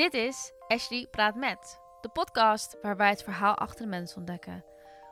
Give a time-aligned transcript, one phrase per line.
[0.00, 4.64] Dit is Ashley Praat Met, de podcast waar wij het verhaal achter de mens ontdekken.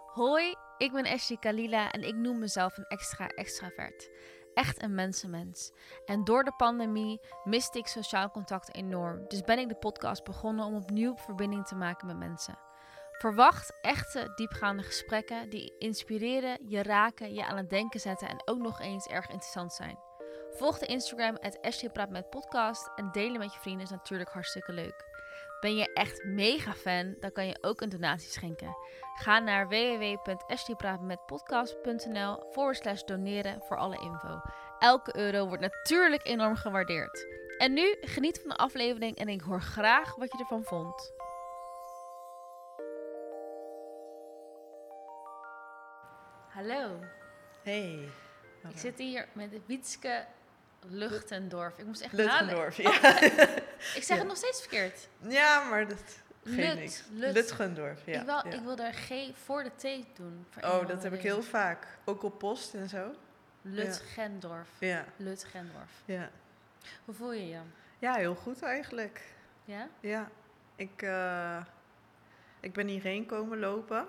[0.07, 4.11] Hoi, ik ben Ashley Kalila en ik noem mezelf een extra extravert.
[4.55, 5.73] Echt een mensenmens.
[6.05, 9.25] En door de pandemie miste ik sociaal contact enorm.
[9.29, 12.59] Dus ben ik de podcast begonnen om opnieuw verbinding te maken met mensen.
[13.13, 18.59] Verwacht echte diepgaande gesprekken die inspireren, je raken, je aan het denken zetten en ook
[18.59, 20.08] nog eens erg interessant zijn.
[20.51, 21.59] Volg de Instagram at
[21.93, 25.05] Praat met podcast en delen met je vrienden is natuurlijk hartstikke leuk.
[25.61, 28.77] Ben je echt mega fan, dan kan je ook een donatie schenken.
[29.15, 34.41] Ga naar www.ashleypraatmetpodcast.nl forward slash doneren voor alle info.
[34.79, 37.27] Elke euro wordt natuurlijk enorm gewaardeerd.
[37.59, 41.13] En nu geniet van de aflevering en ik hoor graag wat je ervan vond.
[46.49, 46.99] Hallo,
[47.63, 48.09] Hey.
[48.69, 50.25] ik zit hier met Wietske
[50.87, 51.79] Luchtendorf.
[51.79, 53.09] Ik moest echt Lutgendorf, nadenken.
[53.09, 53.57] ja.
[53.99, 54.15] Ik zeg Ja.
[54.17, 55.09] het nog steeds verkeerd.
[55.29, 55.99] ja, maar dat
[56.45, 57.03] geeft Lut, niks.
[57.13, 57.33] Lut.
[57.35, 58.21] Lutgendorf, ja.
[58.21, 58.53] ik, wil, ja.
[58.53, 59.13] ik wil daar G
[59.45, 60.47] voor de T doen.
[60.65, 61.87] Oh, dat heb ik heel vaak.
[62.05, 63.15] Ook op post en zo.
[63.63, 64.69] Lutgendorf.
[64.79, 65.91] Ja, Lutgendorf.
[66.05, 66.31] ja.
[67.05, 67.59] Hoe voel je je?
[67.99, 69.23] Ja, heel goed eigenlijk.
[69.65, 69.89] Ja?
[70.01, 70.29] Ja,
[70.77, 71.65] ik, eh,
[72.61, 74.07] ik ben hierheen komen lopen.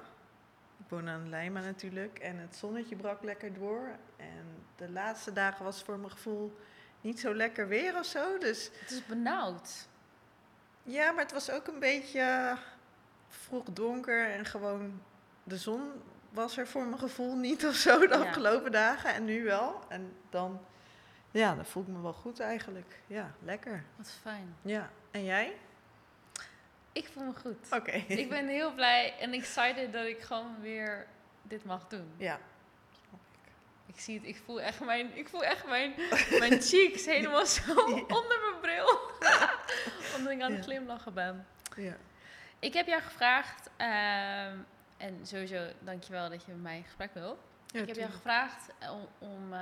[0.78, 2.20] Ik woon aan Lijma natuurlijk.
[2.20, 3.90] En het zonnetje brak lekker door.
[4.18, 6.58] En de laatste dagen was voor mijn gevoel
[7.02, 8.38] niet zo lekker weer of zo.
[8.38, 9.88] Dus Het is benauwd.
[10.84, 12.58] Ja, maar het was ook een beetje
[13.28, 15.02] vroeg donker en gewoon
[15.44, 15.92] de zon
[16.30, 18.24] was er voor mijn gevoel niet of zo de Ja.
[18.24, 19.82] afgelopen dagen en nu wel.
[19.90, 20.62] En dan,
[21.32, 23.00] ja, dan voel ik me wel goed eigenlijk.
[23.08, 23.84] Ja, lekker.
[23.96, 24.56] Wat fijn.
[24.62, 25.54] Ja, en jij?
[26.92, 27.68] Ik voel me goed.
[27.72, 27.92] Oké.
[27.92, 31.08] Ik ben heel blij en excited dat ik gewoon weer
[31.42, 32.12] dit mag doen.
[32.18, 32.40] Ja,
[33.90, 35.94] Ik zie het, ik voel echt mijn, ik voel echt mijn,
[36.40, 39.00] mijn cheeks helemaal zo onder mijn bril.
[40.16, 41.48] Omdat ik aan het glimlachen ben.
[41.76, 41.98] ja.
[42.60, 44.58] Ik heb jou gevraagd, ehm,
[44.98, 47.40] en sowieso dankjewel dat je met mij in gesprek wil.
[47.68, 49.62] Ja, ik heb jou gevraagd om, om eh,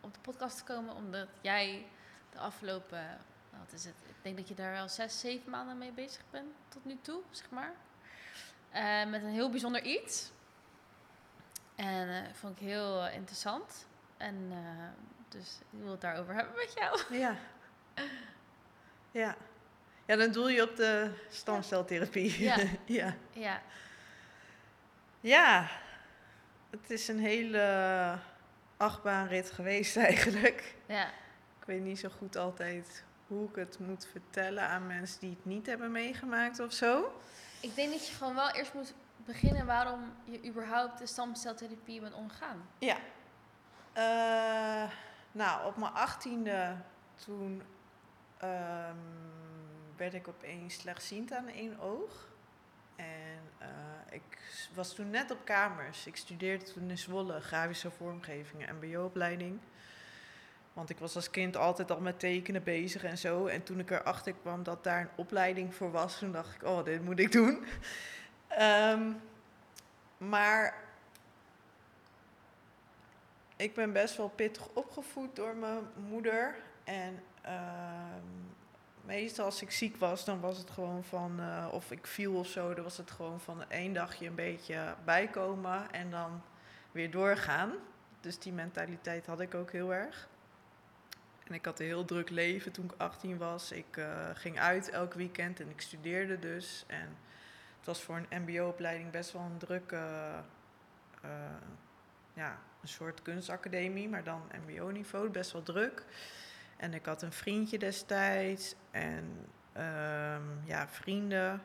[0.00, 1.86] op de podcast te komen, omdat jij
[2.32, 3.18] de afgelopen,
[3.50, 3.94] wat is het?
[4.08, 7.20] Ik denk dat je daar wel zes, zeven maanden mee bezig bent tot nu toe,
[7.30, 7.72] zeg maar.
[8.70, 10.30] Eh, met een heel bijzonder iets.
[11.80, 13.86] En eh vond ik heel eh, interessant.
[14.16, 14.58] En eh,
[15.28, 17.00] dus ik wil het daarover hebben met jou.
[17.22, 17.36] Ja.
[19.10, 19.36] Ja.
[20.06, 22.42] Ja, dan doel je op de stamceltherapie.
[22.42, 22.56] Ja.
[22.84, 23.14] ja.
[23.32, 23.62] Ja,
[25.20, 25.68] Ja,
[26.70, 28.18] het is een hele
[28.76, 30.74] achtbaanrit geweest eigenlijk.
[30.86, 31.06] ja,
[31.60, 35.44] Ik weet niet zo goed altijd hoe ik het moet vertellen aan mensen die het
[35.44, 37.20] niet hebben meegemaakt of zo.
[37.60, 42.14] ik denk dat je gewoon wel eerst moet beginnen waarom je überhaupt de stamceltherapie bent
[42.14, 42.68] omgegaan.
[42.78, 42.96] Ja.
[43.92, 44.90] Eh,
[45.32, 46.76] nou, op mijn achttiende
[47.24, 47.62] toen
[48.38, 48.96] ehm,
[49.96, 52.28] werd ik opeens slechtziend aan één oog.
[52.96, 53.68] En eh,
[54.10, 54.38] ik
[54.74, 56.06] was toen net op kamers.
[56.06, 59.60] Ik studeerde toen in Zwolle, grafische vormgeving en mbo-opleiding.
[60.72, 63.46] Want ik was als kind altijd al met tekenen bezig en zo.
[63.46, 66.84] En toen ik erachter kwam dat daar een opleiding voor was, toen dacht ik, oh,
[66.84, 67.64] dit moet ik doen.
[68.50, 69.12] Ehm,
[70.18, 70.74] maar
[73.56, 76.56] ik ben best wel pittig opgevoed door mijn moeder.
[76.84, 78.26] En ehm,
[79.04, 82.46] meestal als ik ziek was, dan was het gewoon van, eh, of ik viel of
[82.46, 86.42] zo, dan was het gewoon van één dagje een beetje bijkomen en dan
[86.92, 87.72] weer doorgaan.
[88.20, 90.28] Dus die mentaliteit had ik ook heel erg.
[91.46, 93.72] En ik had een heel druk leven toen ik 18 was.
[93.72, 96.84] Ik eh, ging uit elk weekend en ik studeerde dus.
[96.86, 97.16] En
[97.80, 99.96] het was voor een MBO-opleiding best wel een drukke,
[101.22, 101.30] eh,
[102.34, 106.04] ja, een soort kunstacademie, maar dan MBO-niveau, best wel druk.
[106.76, 111.62] En ik had een vriendje destijds en ehm, ja, vrienden.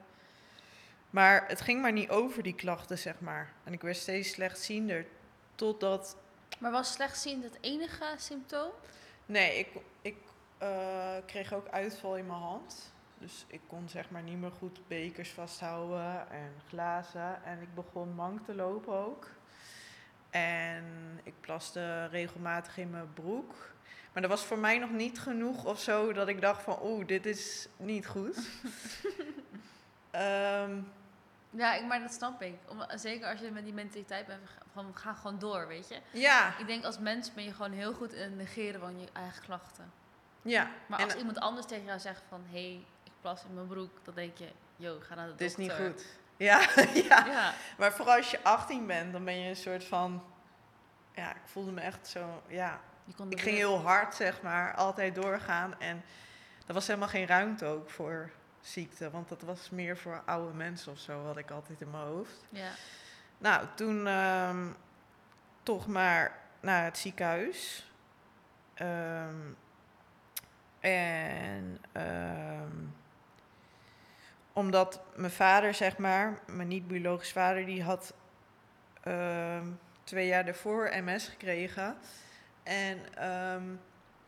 [1.10, 3.54] Maar het ging maar niet over die klachten, zeg maar.
[3.64, 5.06] En ik werd steeds slechtziender.
[5.56, 6.18] Totdat.
[6.60, 8.72] Maar was slechtziend het enige symptoom?
[9.26, 9.68] Nee, ik,
[10.02, 10.16] ik
[10.58, 12.94] eh, kreeg ook uitval in mijn hand.
[13.26, 17.44] Dus ik kon zeg maar niet meer goed bekers vasthouden en glazen.
[17.44, 19.28] En ik begon mank te lopen ook.
[20.30, 20.86] En
[21.24, 23.54] ik plaste regelmatig in mijn broek.
[24.14, 27.08] Maar dat was voor mij nog niet genoeg of zo dat ik dacht van oeh,
[27.08, 28.38] dit is niet goed.
[30.12, 30.82] Ehm,
[31.50, 32.56] Ja, ik, maar dat snap ik.
[32.68, 36.00] Om, zeker als je met die mentaliteit bent van ga gewoon door, weet je.
[36.12, 39.08] ja, Ik denk als mens ben je gewoon heel goed in het negeren van je
[39.14, 39.92] eigen klachten.
[40.42, 40.72] ja.
[40.88, 42.86] Maar En als iemand anders tegen jou zegt van hé, hey,
[43.26, 45.86] plas in mijn broek, dan denk je, yo, ga naar de dit is niet dokter.
[45.92, 46.06] goed.
[46.38, 46.60] Ja,
[47.10, 47.26] ja.
[47.26, 50.24] Ja, Maar vooral als je 18 bent, dan ben je een soort van.
[51.14, 52.42] Ja, ik voelde me echt zo.
[52.48, 52.80] Ja,
[53.30, 55.80] ik ging heel hard, zeg maar, altijd doorgaan.
[55.80, 56.04] En
[56.68, 58.32] er was helemaal geen ruimte ook voor
[58.62, 59.12] ziekte.
[59.12, 62.46] Want dat was meer voor oude mensen of zo, had ik altijd in mijn hoofd.
[62.50, 62.72] Ja.
[63.38, 64.68] Nou, toen ehm,
[65.64, 67.92] toch maar naar het ziekenhuis.
[68.74, 69.36] Ehm,
[70.80, 72.72] en ehm,
[74.56, 78.14] omdat mijn vader, zeg maar, mijn niet-biologisch vader, die had
[79.04, 79.68] ehm,
[80.04, 81.98] twee jaar daarvoor MS gekregen.
[82.64, 83.64] En ehm,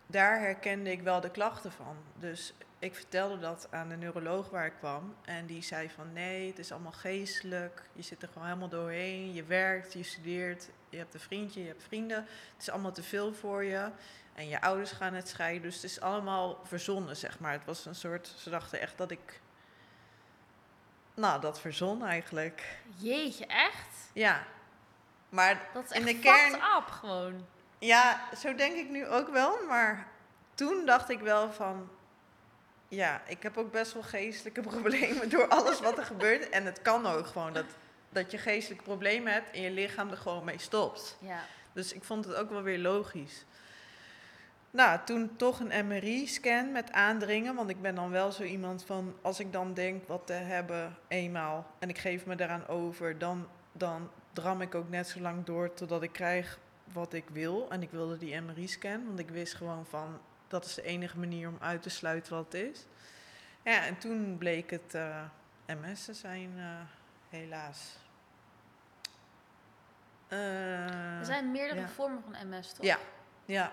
[0.08, 1.96] daar herkende ik wel de klachten van.
[2.20, 5.16] Dus ik vertelde dat aan de neuroloog waar ik kwam.
[5.26, 7.84] En die zei van nee, het is allemaal geestelijk.
[7.94, 9.34] Je zit er gewoon helemaal doorheen.
[9.34, 12.18] Je werkt, je studeert, je hebt een vriendje, je hebt vrienden.
[12.18, 13.90] Het is allemaal te veel voor je.
[14.34, 15.62] En je ouders gaan het scheiden.
[15.62, 17.52] Dus het is allemaal verzonnen, zeg maar.
[17.52, 19.42] Het was een soort, ze dachten echt dat ik,
[21.18, 22.78] nou, dat verzon eigenlijk.
[22.98, 24.10] Jeetje, echt?
[24.14, 24.44] Ja.
[25.30, 27.46] Maar Dat is In echt de kern- up gewoon.
[27.80, 29.58] Ja, zo denk ik nu ook wel.
[29.68, 30.08] Maar
[30.56, 31.90] toen dacht ik wel van...
[32.88, 36.50] Ja, ik heb ook best wel geestelijke problemen door alles wat er gebeurt.
[36.50, 37.66] En het kan ook gewoon dat,
[38.10, 41.18] dat je geestelijke problemen hebt en je lichaam er gewoon mee stopt.
[41.20, 41.40] Ja.
[41.74, 43.46] Dus ik vond het ook wel weer logisch.
[44.78, 47.56] Nou, toen toch een MRI-scan met aandringen.
[47.56, 49.16] Want ik ben dan wel zo iemand van...
[49.22, 53.18] Als ik dan denk wat te hebben eenmaal en ik geef me daaraan over...
[53.18, 56.60] dan, dan dram ik ook net zo lang door totdat ik krijg
[56.94, 57.70] wat ik wil.
[57.70, 60.20] En ik wilde die MRI-scan, want ik wist gewoon van...
[60.48, 62.86] dat is de enige manier om uit te sluiten wat het is.
[63.64, 65.24] Ja, en toen bleek het eh,
[65.66, 66.66] MS te zijn, eh,
[67.30, 67.98] helaas.
[70.28, 71.88] Eh, Er zijn meerdere ja.
[71.88, 72.86] vormen van MS, toch?
[72.86, 72.98] Ja.
[73.46, 73.72] Ja.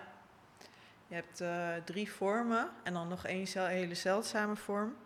[1.07, 4.97] Je hebt eh, drie vormen en dan nog één hele zeldzame vorm.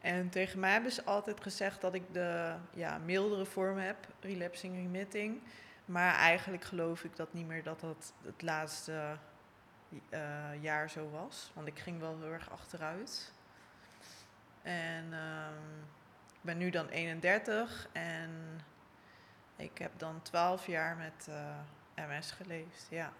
[0.00, 4.74] En tegen mij hebben ze altijd gezegd dat ik de ja, mildere vorm heb, relapsing
[4.74, 5.40] remitting.
[5.84, 9.16] Maar eigenlijk geloof ik dat niet meer dat dat het laatste
[10.08, 11.50] eh, jaar zo was.
[11.54, 13.32] Want ik ging wel heel erg achteruit.
[14.62, 15.78] En ehm,
[16.32, 18.60] ik ben nu dan 31 en
[19.56, 22.86] ik heb dan 12 jaar met eh, MS geleefd.
[22.90, 23.12] Ja.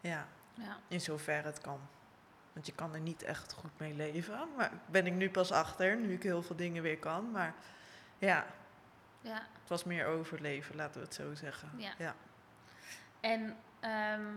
[0.00, 0.76] ja, Ja.
[0.88, 1.80] in zoverre het kan.
[2.52, 4.48] Want je kan er niet echt goed mee leven.
[4.56, 7.30] Maar ben ik nu pas achter, nu ik heel veel dingen weer kan.
[7.30, 7.54] Maar
[8.18, 8.46] ja,
[9.20, 9.34] ja.
[9.60, 11.70] het was meer overleven, laten we het zo zeggen.
[11.76, 11.92] Ja.
[11.98, 12.14] ja.
[13.20, 14.32] En, ehm,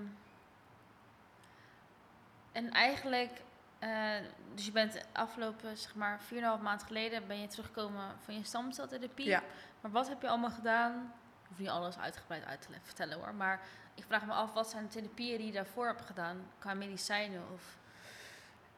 [2.51, 3.41] en eigenlijk,
[3.79, 4.15] eh,
[4.53, 9.25] dus je bent afgelopen, zeg maar, 4,5 maand geleden ben je teruggekomen van je stamceltherapie.
[9.27, 9.43] Ja.
[9.81, 11.13] Maar wat heb je allemaal gedaan?
[11.41, 13.59] Ik hoef niet alles uitgebreid uit te le- vertellen hoor, maar
[13.97, 17.41] ik vraag me af, wat zijn de therapieën die je daarvoor hebt gedaan qua medicijnen?
[17.53, 17.77] Of,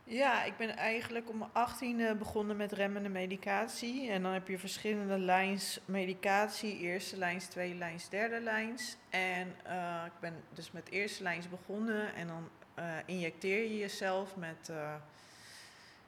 [0.03, 4.09] Ja, ik ben eigenlijk om mijn 18e begonnen met remmende medicatie.
[4.09, 6.77] En dan heb je verschillende lijns medicatie.
[6.77, 8.97] Eerste lijns, tweede lijns, derde lijns.
[9.09, 12.13] En eh, ik ben dus met eerste lijns begonnen.
[12.15, 14.95] En dan eh, injecteer je jezelf met eh,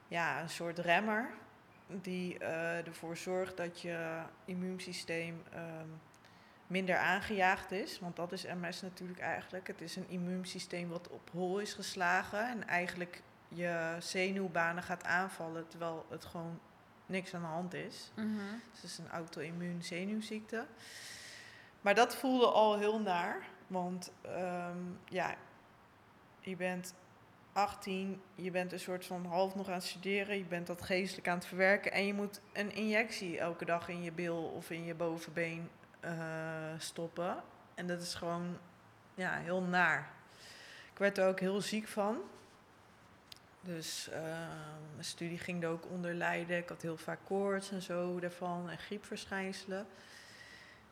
[0.07, 1.29] ja, een soort remmer.
[1.87, 5.89] Die ervoor zorgt dat je immuunsysteem ehm,
[6.71, 7.99] minder aangejaagd is.
[7.99, 9.67] Want dat is MS natuurlijk eigenlijk.
[9.67, 12.49] Het is een immuunsysteem wat op hol is geslagen.
[12.49, 16.59] En eigenlijk je zenuwbanen gaat aanvallen terwijl het gewoon
[17.05, 18.11] niks aan de hand is.
[18.71, 20.65] Dus het is een auto-immuun zenuwziekte.
[21.81, 25.35] Maar dat voelde al heel naar, want ehm, ja,
[26.39, 26.93] je bent
[27.53, 31.27] 18, je bent een soort van half nog aan het studeren, je bent dat geestelijk
[31.27, 34.85] aan het verwerken en je moet een injectie elke dag in je bil of in
[34.85, 35.69] je bovenbeen
[36.01, 36.13] eh,
[36.77, 37.43] stoppen.
[37.75, 38.57] En dat is gewoon
[39.15, 40.11] ja, heel naar.
[40.91, 42.17] Ik werd er ook heel ziek van.
[43.61, 44.21] Dus eh,
[44.93, 46.57] mijn studie ging er ook onder lijden.
[46.57, 49.87] Ik had heel vaak koorts en zo daarvan en griepverschijnselen.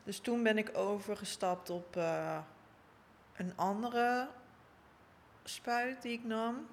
[0.04, 2.38] Dus toen ben ik overgestapt op eh,
[3.36, 4.28] een andere
[5.44, 6.66] spuit die ik nam.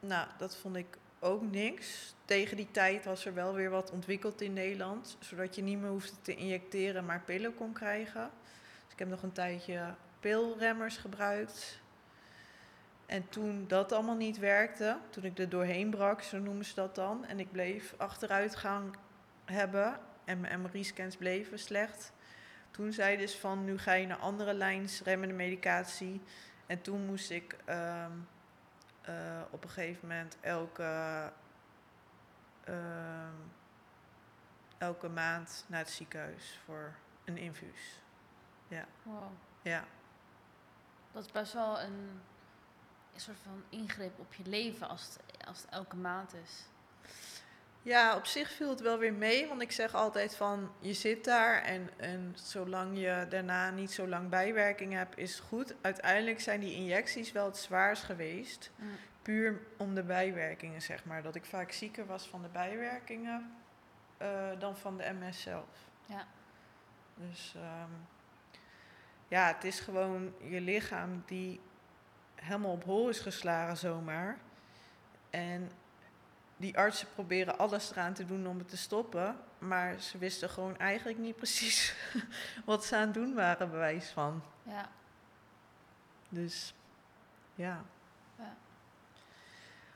[0.00, 2.14] Nou, dat vond ik ook niks.
[2.24, 5.16] Tegen die tijd was er wel weer wat ontwikkeld in Nederland.
[5.20, 8.30] Zodat je niet meer hoefde te injecteren, maar pillen kon krijgen.
[8.84, 11.80] Dus ik heb nog een tijdje pilremmers gebruikt.
[13.06, 16.94] En toen dat allemaal niet werkte, toen ik er doorheen brak, zo noemen ze dat
[16.94, 18.96] dan, en ik bleef achteruitgang
[19.44, 22.12] hebben en mijn MRI-scans bleven slecht,
[22.70, 26.20] toen zei dus van nu ga je naar andere lijns remmende medicatie.
[26.66, 28.12] En toen moest ik ehm,
[29.10, 31.32] eh, op een gegeven moment elke,
[32.64, 33.34] ehm,
[34.78, 38.02] elke maand naar het ziekenhuis voor een infuus.
[39.02, 39.32] wow.
[39.62, 39.84] Ja.
[41.12, 42.20] Dat is best wel een,
[43.14, 46.69] een soort van ingreep op je leven als het, als het elke maand is.
[47.82, 51.24] Ja, op zich viel het wel weer mee, want ik zeg altijd van je zit
[51.24, 55.74] daar en, en zolang je daarna niet zo lang bijwerking hebt, is het goed.
[55.80, 58.70] Uiteindelijk zijn die injecties wel het zwaarst geweest.
[58.76, 58.88] Mm.
[59.22, 61.22] puur om de bijwerkingen, zeg maar.
[61.22, 63.52] Dat ik vaak zieker was van de bijwerkingen
[64.16, 65.88] eh, dan van de MS zelf.
[66.06, 66.26] Ja.
[67.14, 67.90] Dus ehm,
[69.28, 71.60] ja, het is gewoon je lichaam die
[72.34, 74.38] helemaal op hol is geslagen zomaar.
[75.30, 75.70] En
[76.60, 79.36] die artsen proberen alles eraan te doen om het te stoppen.
[79.58, 81.94] Maar ze wisten gewoon eigenlijk niet precies
[82.64, 84.42] wat ze aan het doen waren, bewijs van.
[84.62, 84.88] Ja.
[86.28, 86.74] Dus
[87.54, 87.84] ja.
[88.38, 88.56] Ja.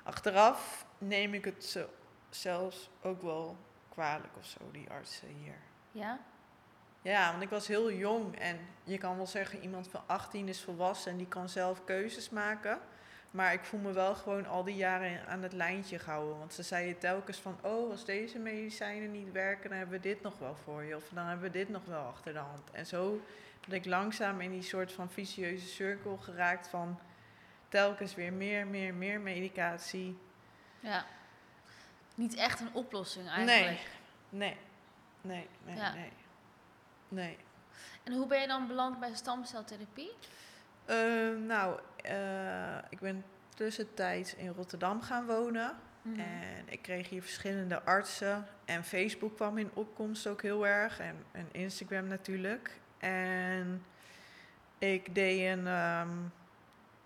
[0.02, 1.88] Achteraf neem ik het zo,
[2.30, 3.56] zelfs ook wel
[3.88, 5.56] kwalijk of zo, die artsen hier.
[5.92, 6.20] Ja?
[7.02, 10.62] Ja, want ik was heel jong en je kan wel zeggen iemand van 18 is
[10.62, 12.80] volwassen en die kan zelf keuzes maken.
[13.34, 16.38] Maar ik voel me wel gewoon al die jaren aan het lijntje gehouden.
[16.38, 20.22] Want ze zeiden telkens van, oh, als deze medicijnen niet werken, dan hebben we dit
[20.22, 20.96] nog wel voor je.
[20.96, 22.70] Of dan hebben we dit nog wel achter de hand.
[22.70, 23.20] En zo
[23.68, 27.00] ben ik langzaam in die soort van vicieuze cirkel geraakt van
[27.68, 30.18] telkens weer meer, meer, meer medicatie.
[30.80, 31.06] Ja.
[32.14, 33.80] Niet echt een oplossing eigenlijk.
[34.28, 34.56] Nee,
[35.20, 35.92] nee, nee, Ja.
[35.94, 36.12] nee.
[37.08, 37.36] Nee.
[38.02, 40.12] En hoe ben je dan beland bij stamceltherapie?
[40.86, 43.24] Ehm, nou, eh, ik ben
[43.54, 45.76] tussentijds in Rotterdam gaan wonen.
[46.02, 46.20] Mhm.
[46.20, 48.46] En ik kreeg hier verschillende artsen.
[48.64, 51.00] En Facebook kwam in opkomst ook heel erg.
[51.00, 52.70] En, en Instagram natuurlijk.
[52.98, 53.84] En
[54.78, 55.66] ik deed een...
[55.66, 56.08] ehm,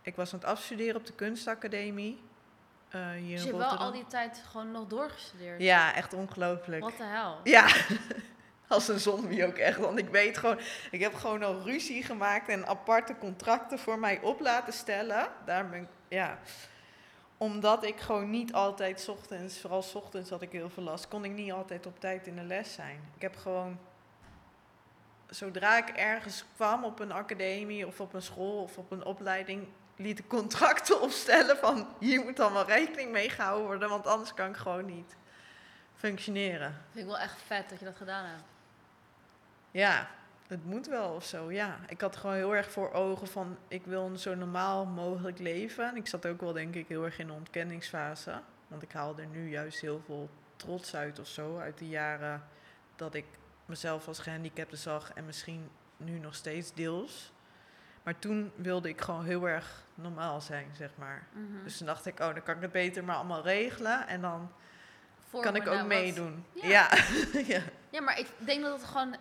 [0.02, 2.22] ik was aan het afstuderen op de kunstacademie.
[2.88, 5.60] eh, hier Dus je hebt wel al die tijd gewoon nog doorgestudeerd?
[5.62, 6.82] Ja, echt ongelooflijk.
[6.82, 7.40] Wat de hel?
[7.44, 7.66] Ja,
[8.68, 9.78] als een zombie ook echt.
[9.78, 10.58] Want ik weet gewoon,
[10.90, 15.28] ik heb gewoon al ruzie gemaakt en aparte contracten voor mij op laten stellen.
[15.44, 16.38] Daar ben ik, ja.
[17.36, 21.32] Omdat ik gewoon niet altijd ochtends, vooral ochtends had ik heel veel last, kon ik
[21.32, 23.00] niet altijd op tijd in de les zijn.
[23.14, 23.78] Ik heb gewoon,
[25.26, 29.68] zodra ik ergens kwam op een academie of op een school of op een opleiding,
[29.96, 34.48] liet ik contracten opstellen van hier moet allemaal rekening mee gehouden worden, want anders kan
[34.48, 35.16] ik gewoon niet
[35.94, 36.84] functioneren.
[36.90, 38.57] Vind ik wel echt vet dat je dat gedaan hebt.
[39.70, 40.08] Ja,
[40.46, 41.78] het moet wel of zo, ja.
[41.88, 45.88] Ik had gewoon heel erg voor ogen van, ik wil een zo normaal mogelijk leven.
[45.88, 48.40] En ik zat ook wel, denk ik, heel erg in de ontkenningsfase.
[48.68, 52.42] Want ik haalde er nu juist heel veel trots uit of zo, uit de jaren
[52.96, 53.24] dat ik
[53.66, 57.32] mezelf als gehandicapte zag en misschien nu nog steeds deels.
[58.02, 61.26] Maar toen wilde ik gewoon heel erg normaal zijn, zeg maar.
[61.32, 61.64] Mhm.
[61.64, 64.52] Dus toen dacht ik, oh, dan kan ik het beter maar allemaal regelen en dan
[65.30, 66.44] kan ik ook nou wat- meedoen.
[66.54, 66.68] Ja.
[66.68, 66.90] Ja.
[67.54, 67.60] ja.
[67.90, 69.16] Ja, maar ik denk dat het gewoon.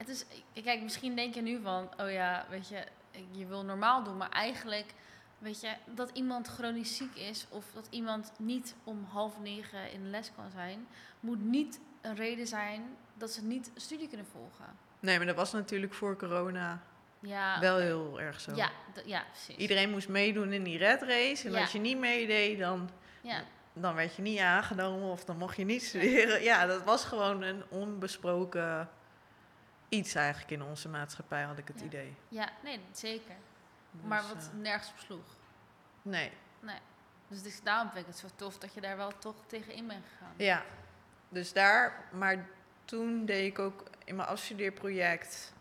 [0.00, 0.24] Het is.
[0.64, 1.88] Kijk, misschien denk je nu van.
[1.98, 2.84] Oh ja, weet je.
[3.30, 4.16] Je wil normaal doen.
[4.16, 4.94] Maar eigenlijk.
[5.38, 5.70] Weet je.
[5.94, 7.46] Dat iemand chronisch ziek is.
[7.48, 10.86] Of dat iemand niet om half negen in de les kan zijn.
[11.20, 12.82] Moet niet een reden zijn.
[13.14, 14.64] Dat ze niet studie kunnen volgen.
[15.00, 16.82] Nee, maar dat was natuurlijk voor corona
[17.20, 17.60] Ja.
[17.60, 18.54] wel heel erg zo.
[18.54, 18.70] Ja,
[19.04, 19.56] ja, precies.
[19.56, 21.46] Iedereen moest meedoen in die red race.
[21.46, 21.60] En Ja.
[21.60, 22.90] als je niet meedeed, dan,
[23.20, 23.42] Ja,
[23.72, 26.42] dan werd je niet aangenomen of dan mocht je niet studeren.
[26.42, 28.88] Ja, dat was gewoon een onbesproken
[29.90, 31.86] iets eigenlijk in onze maatschappij, had ik het Ja.
[31.86, 32.14] idee.
[32.28, 33.34] ja, nee, zeker.
[33.90, 35.36] Dus, maar wat eh, nergens op sloeg.
[36.02, 36.30] nee,
[37.28, 39.72] Dus het is, daarom vind ik het zo tof dat je daar wel toch tegen
[39.72, 40.34] in bent gegaan.
[40.36, 40.62] ja.
[41.28, 42.46] Dus daar, maar
[42.84, 45.52] toen deed ik ook in mijn afstudeerproject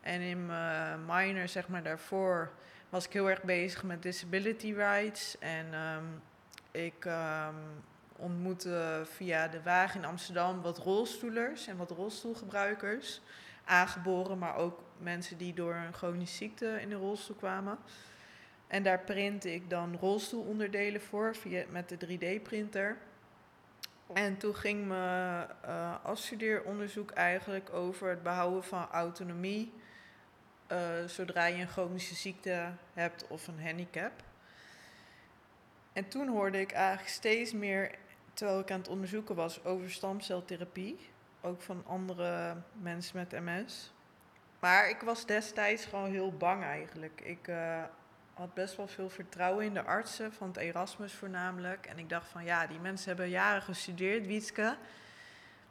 [0.00, 2.52] en in mijn minor, zeg maar daarvoor,
[2.88, 5.38] was ik heel erg bezig met disability rights.
[5.38, 6.04] En ehm,
[6.70, 7.54] ik ehm,
[8.16, 13.20] ontmoette via de wagen in Amsterdam wat rolstoelers en wat rolstoelgebruikers.
[13.66, 17.78] Aangeboren, maar ook mensen die door een chronische ziekte in de rolstoel kwamen.
[18.66, 22.96] En daar printte ik dan rolstoelonderdelen voor via, met de 3D-printer.
[24.12, 29.72] En toen ging mijn eh afstudeeronderzoek eigenlijk over het behouden van autonomie.
[30.66, 34.12] eh, zodra je een chronische ziekte hebt of een handicap.
[35.92, 37.94] En toen hoorde ik eigenlijk steeds meer,
[38.34, 40.98] terwijl ik aan het onderzoeken was, over stamceltherapie.
[41.46, 43.92] Ook van andere mensen met MS.
[44.58, 47.20] Maar ik was destijds gewoon heel bang eigenlijk.
[47.20, 47.82] Ik eh,
[48.34, 51.86] had best wel veel vertrouwen in de artsen, van het Erasmus voornamelijk.
[51.86, 54.76] En ik dacht van, ja, die mensen hebben jaren gestudeerd, Wietske.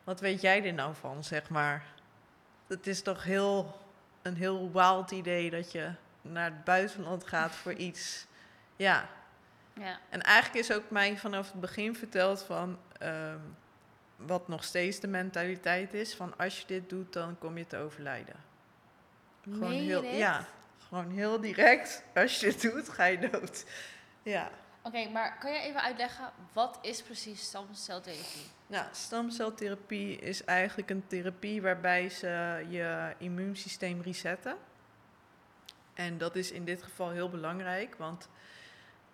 [0.03, 1.85] Wat weet jij er nou van, zeg maar?
[2.67, 3.79] Het is toch heel,
[4.21, 5.91] een heel wild idee dat je
[6.21, 8.27] naar het buitenland gaat voor iets.
[8.75, 9.09] Ja,
[9.73, 13.39] Ja, en eigenlijk is ook mij vanaf het begin verteld van ehm,
[14.15, 17.77] wat nog steeds de mentaliteit is: van als je dit doet, dan kom je te
[17.77, 18.35] overlijden.
[19.43, 20.15] Gewoon Meen heel, dit?
[20.15, 20.45] ja,
[20.87, 22.03] gewoon heel direct.
[22.15, 23.65] Als je dit doet, ga je dood.
[24.23, 24.51] Ja.
[24.81, 28.51] Oké, maar kan je even uitleggen, wat is precies stamceltherapie?
[28.67, 34.55] Nou, stamceltherapie is eigenlijk een therapie waarbij ze je immuunsysteem resetten.
[35.93, 38.29] En dat is in dit geval heel belangrijk, want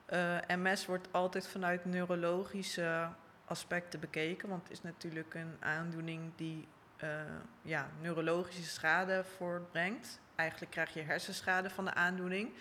[0.06, 3.10] eh, MS wordt altijd vanuit neurologische
[3.52, 6.68] aspecten bekeken, want het is natuurlijk een aandoening die
[6.98, 7.10] eh,
[7.62, 10.20] ja, neurologische schade voortbrengt.
[10.36, 12.54] Eigenlijk krijg je hersenschade van de aandoening.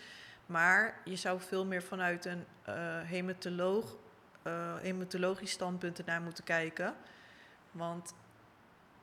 [0.47, 3.97] Maar je zou veel meer vanuit een uh, hematoloog,
[4.47, 6.95] uh, hematologisch standpunt ernaar moeten kijken.
[7.71, 8.15] Want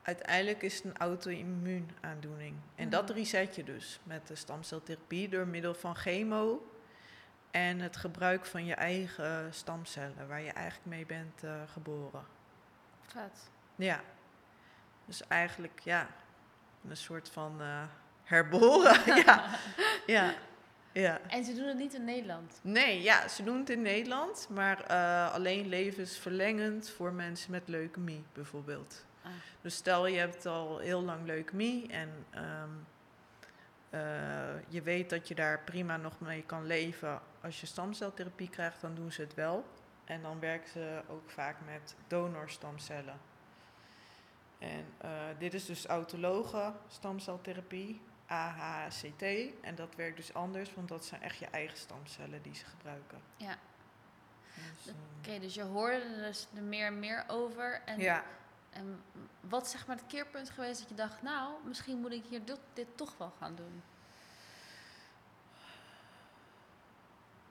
[0.02, 2.56] uiteindelijk is het een auto-immuunaandoening.
[2.74, 6.62] En dat reset je dus met de stamceltherapie door middel van chemo
[7.50, 12.24] en het gebruik van je eigen stamcellen, waar je eigenlijk mee bent uh, geboren.
[13.06, 13.50] Vet.
[13.76, 14.00] Ja.
[15.04, 16.06] Dus eigenlijk, ja,
[16.88, 17.82] een soort van uh,
[18.24, 19.14] herboren.
[19.24, 19.44] ja.
[20.06, 20.34] ja.
[20.92, 21.20] Ja.
[21.28, 22.58] En ze doen het niet in Nederland?
[22.62, 28.24] Nee, ja, ze doen het in Nederland, maar uh, alleen levensverlengend voor mensen met leukemie
[28.32, 29.04] bijvoorbeeld.
[29.22, 29.30] Ah.
[29.60, 32.86] Dus stel je hebt al heel lang leukemie en um,
[33.90, 34.00] uh,
[34.68, 37.20] je weet dat je daar prima nog mee kan leven.
[37.40, 39.64] Als je stamceltherapie krijgt, dan doen ze het wel.
[40.04, 43.20] En dan werken ze ook vaak met donorstamcellen.
[44.58, 48.00] En uh, dit is dus autologe stamceltherapie.
[48.26, 49.22] AHCT.
[49.60, 53.18] En dat werkt dus anders, want dat zijn echt je eigen stamcellen die ze gebruiken.
[53.36, 53.56] Ja.
[54.54, 57.82] Dus, Oké, okay, dus je hoorde er dus er meer en meer over.
[57.84, 58.24] En, ja.
[58.70, 59.02] En
[59.40, 62.44] wat is zeg maar het keerpunt geweest dat je dacht, nou, misschien moet ik hier
[62.44, 63.82] dit, dit toch wel gaan doen?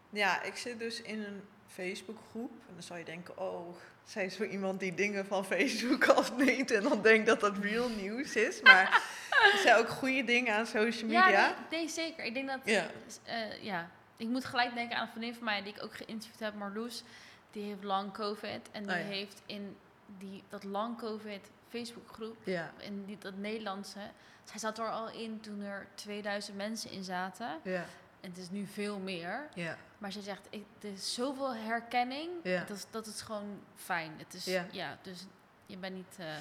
[0.10, 2.52] Ja, ik zit dus in een Facebookgroep.
[2.52, 6.72] En dan zou je denken, oh, zij is zo iemand die dingen van Facebook afneemt
[6.72, 8.62] en dan denkt dat dat real nieuws is.
[8.62, 9.04] Maar
[9.54, 11.30] er zijn ook goede dingen aan social media.
[11.30, 12.24] Ja, nee, nee zeker.
[12.24, 12.88] Ik denk dat, ja.
[13.28, 13.90] Uh, ja.
[14.18, 17.04] Ik moet gelijk denken aan een vriendin van mij die ik ook geïnterviewd heb, Marloes.
[17.52, 19.06] Die heeft lang COVID en die oh, ja.
[19.06, 19.78] heeft in
[20.18, 22.72] die, dat lang COVID Facebookgroep, ja.
[22.78, 24.00] in die, dat Nederlandse,
[24.44, 27.60] zij zat er al in toen er 2000 mensen in zaten.
[27.64, 27.86] Ja.
[28.22, 29.50] En het is nu veel meer.
[29.54, 29.78] Ja.
[29.98, 32.30] Maar ze zegt, ik, er is zoveel herkenning.
[32.44, 32.64] Ja.
[32.64, 34.14] Dat, dat is gewoon fijn.
[34.18, 34.66] Het is, ja.
[34.72, 35.26] ja dus
[35.66, 36.36] je bent niet uh, een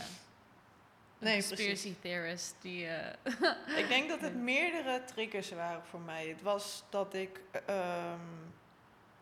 [1.19, 1.97] nee, conspiracy precies.
[2.01, 2.55] theorist.
[2.61, 6.29] Die, uh ik denk dat het meerdere triggers waren voor mij.
[6.29, 8.55] Het was dat ik um,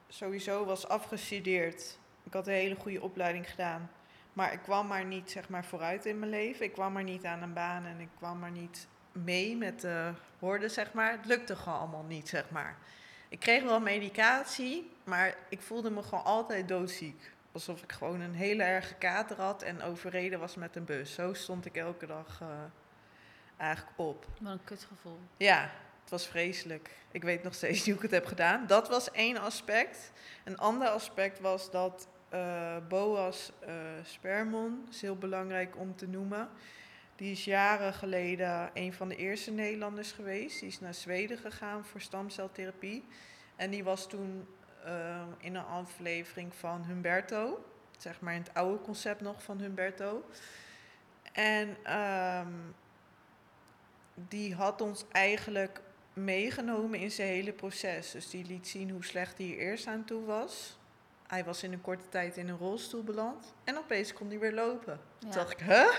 [0.09, 1.98] sowieso was afgestudeerd.
[2.22, 3.90] Ik had een hele goede opleiding gedaan.
[4.35, 6.64] Maar ik kwam maar niet zeg maar, vooruit in mijn leven.
[6.64, 10.12] Ik kwam maar niet aan een baan en ik kwam maar niet mee met de
[10.38, 11.11] woorden, zeg maar.
[11.11, 12.77] Het lukte gewoon allemaal niet, zeg maar.
[13.29, 17.33] Ik kreeg wel medicatie, maar ik voelde me gewoon altijd doodziek.
[17.53, 21.14] Alsof ik gewoon een hele erge kater had en overreden was met een bus.
[21.14, 22.49] Zo stond ik elke dag uh,
[23.57, 24.27] eigenlijk op.
[24.40, 25.18] Wat een kutgevoel.
[25.37, 25.70] Ja,
[26.01, 26.90] het was vreselijk.
[27.11, 28.66] Ik weet nog steeds niet hoe ik het heb gedaan.
[28.66, 30.12] Dat was één aspect.
[30.44, 36.49] Een ander aspect was dat uh, Boas uh, Spermon, is heel belangrijk om te noemen.
[37.16, 40.61] Die is jaren geleden een van de eerste Nederlanders geweest.
[40.61, 43.05] Die is naar Zweden gegaan voor stamceltherapie.
[43.57, 44.47] En die was toen
[44.87, 47.64] uh, in een aflevering van Humberto.
[47.99, 50.25] Zeg maar in het oude concept nog van Humberto.
[51.33, 52.75] En um,
[54.14, 55.81] die had ons eigenlijk
[56.12, 58.11] meegenomen in zijn hele proces.
[58.11, 60.79] Dus die liet zien hoe slecht hij er eerst aan toe was.
[61.26, 63.54] Hij was in een korte tijd in een rolstoel beland.
[63.64, 65.00] En opeens kon hij weer lopen.
[65.18, 65.94] Toen dacht ik, huh?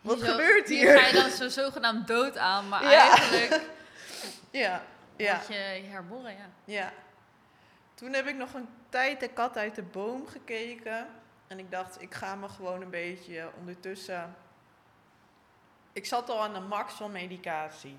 [0.00, 0.78] Wat zo, gebeurt hier?
[0.78, 3.60] Hier ga je dan zo zogenaamd dood aan, maar eigenlijk
[4.50, 4.82] ja,
[5.16, 5.42] ja.
[5.48, 6.48] je herboren, ja.
[6.64, 6.92] Ja.
[7.94, 11.06] Toen heb ik nog een tijd de kat uit de boom gekeken.
[11.46, 14.36] En ik dacht, ik ga me gewoon een beetje ondertussen...
[15.92, 17.98] Ik zat al aan de max van medicatie.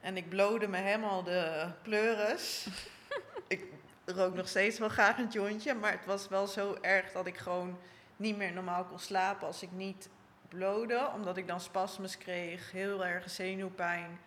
[0.00, 2.66] En ik blode me helemaal de pleuris.
[3.48, 3.64] ik
[4.12, 5.74] rook nog steeds wel graag een jointje.
[5.74, 7.78] Maar het was wel zo erg dat ik gewoon
[8.16, 10.08] niet meer normaal kon slapen als ik niet
[10.48, 14.20] blode, omdat ik dan spasmes kreeg, heel erg zenuwpijn.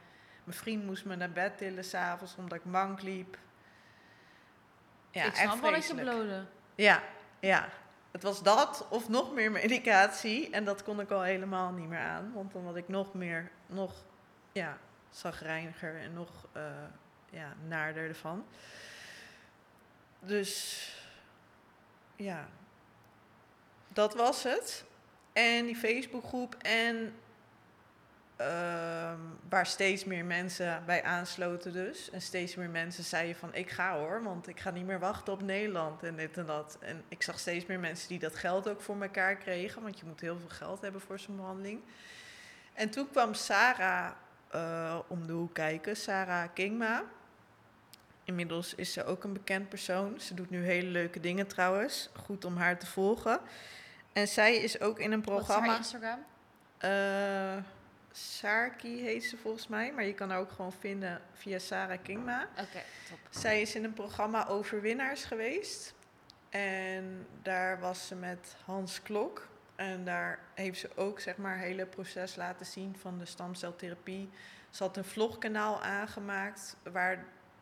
[0.44, 3.38] Mijn vriend moest me naar bed tillen s'avonds omdat ik mank liep.
[5.12, 6.46] Ja, ik snap wel je blode.
[6.76, 7.04] Ja,
[7.40, 7.70] ja.
[8.12, 10.50] Het was dat of nog meer medicatie.
[10.50, 12.32] En dat kon ik al helemaal niet meer aan.
[12.34, 13.94] Want dan had ik nog meer, nog
[14.52, 14.78] ja,
[15.10, 16.64] zagrijniger en nog uh,
[17.30, 18.46] ja, naarder ervan.
[20.26, 20.90] Dus
[22.16, 22.48] ja,
[23.88, 24.86] dat was het.
[25.34, 27.14] En die Facebookgroep en
[28.42, 29.14] uh,
[29.50, 32.10] waar steeds meer mensen bij aansloten dus.
[32.10, 35.34] En steeds meer mensen zeiden van ik ga hoor, want ik ga niet meer wachten
[35.34, 36.78] op Nederland en dit en dat.
[36.80, 40.06] En ik zag steeds meer mensen die dat geld ook voor elkaar kregen, want je
[40.06, 41.82] moet heel veel geld hebben voor zo'n behandeling.
[42.74, 44.12] En toen kwam Sarah
[44.56, 47.04] uh, om de hoek kijken, Sarah Kingma.
[48.24, 50.20] Inmiddels is ze ook een bekend persoon.
[50.20, 52.10] Ze doet nu hele leuke dingen trouwens.
[52.14, 53.40] Goed om haar te volgen.
[54.14, 55.78] En zij is ook in een programma.
[55.78, 57.58] Wat is haar Instagram?
[57.58, 57.64] Uh,
[58.12, 62.48] Sarki heet ze volgens mij, maar je kan haar ook gewoon vinden via Sarah Kingma.
[62.52, 63.18] Oké, top.
[63.30, 65.94] Zij is in een programma Overwinnaars geweest.
[66.50, 69.48] En daar was ze met Hans Klok.
[69.76, 74.30] En daar heeft ze ook zeg maar het hele proces laten zien van de stamceltherapie.
[74.70, 76.76] Ze had een vlogkanaal aangemaakt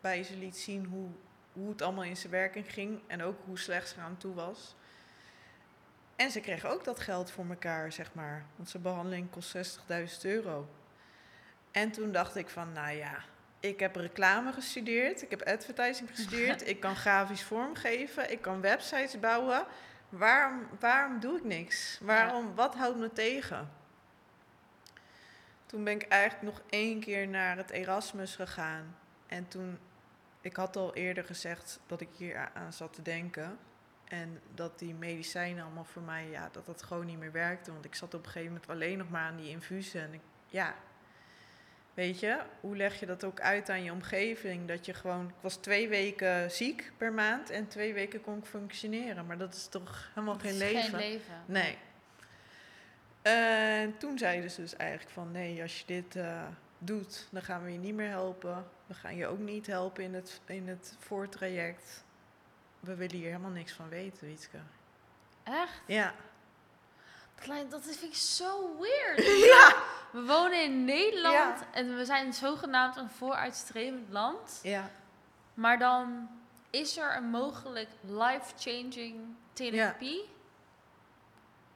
[0.02, 1.08] waarbij ze liet zien hoe,
[1.52, 3.00] hoe het allemaal in zijn werking ging.
[3.06, 4.74] En ook hoe slecht ze aan toe was.
[6.16, 8.44] En ze kreeg ook dat geld voor elkaar, zeg maar.
[8.56, 10.68] Want zijn behandeling kost 60.000 euro.
[11.70, 13.24] En toen dacht ik van, nou ja,
[13.60, 19.20] ik heb reclame gestudeerd, ik heb advertising gestudeerd, ik kan grafisch vormgeven, ik kan websites
[19.20, 19.64] bouwen.
[20.08, 21.98] Waarom, waarom doe ik niks?
[22.02, 23.70] Waarom, Wat houdt me tegen?
[25.66, 28.96] Toen ben ik eigenlijk nog één keer naar het Erasmus gegaan.
[29.26, 29.78] En toen,
[30.42, 33.58] ik had al eerder gezegd dat ik hier aan zat te denken.
[34.04, 37.72] En dat die medicijnen allemaal voor mij, ja, dat dat gewoon niet meer werkte.
[37.72, 40.02] Want ik zat op een gegeven moment alleen nog maar aan die infusen.
[40.02, 40.74] En ik, ja,
[41.94, 44.68] weet je, hoe leg je dat ook uit aan je omgeving?
[44.68, 48.44] Dat je gewoon, ik was twee weken ziek per maand en twee weken kon ik
[48.44, 49.26] functioneren.
[49.26, 50.82] Maar dat is toch helemaal Dat geen is leven?
[50.82, 51.42] Geen leven.
[51.46, 51.78] Nee.
[53.22, 56.42] En toen zeiden ze dus eigenlijk van nee, als je dit eh,
[56.84, 58.70] doet, dan gaan we je niet meer helpen.
[58.86, 62.04] We gaan je ook niet helpen in het, in het voortraject.
[62.80, 64.58] We willen hier helemaal niks van weten, Wietke.
[65.42, 65.80] Echt?
[65.86, 66.14] Ja.
[67.68, 69.26] Dat, vind ik zo weird.
[69.52, 69.76] Ja.
[70.12, 71.66] We wonen in Nederland Ja.
[71.72, 74.60] en we zijn zogenaamd een vooruitstrevend land.
[74.62, 74.90] Ja.
[75.54, 76.28] Maar dan
[76.70, 79.20] is er een mogelijk life-changing
[79.52, 80.28] therapie.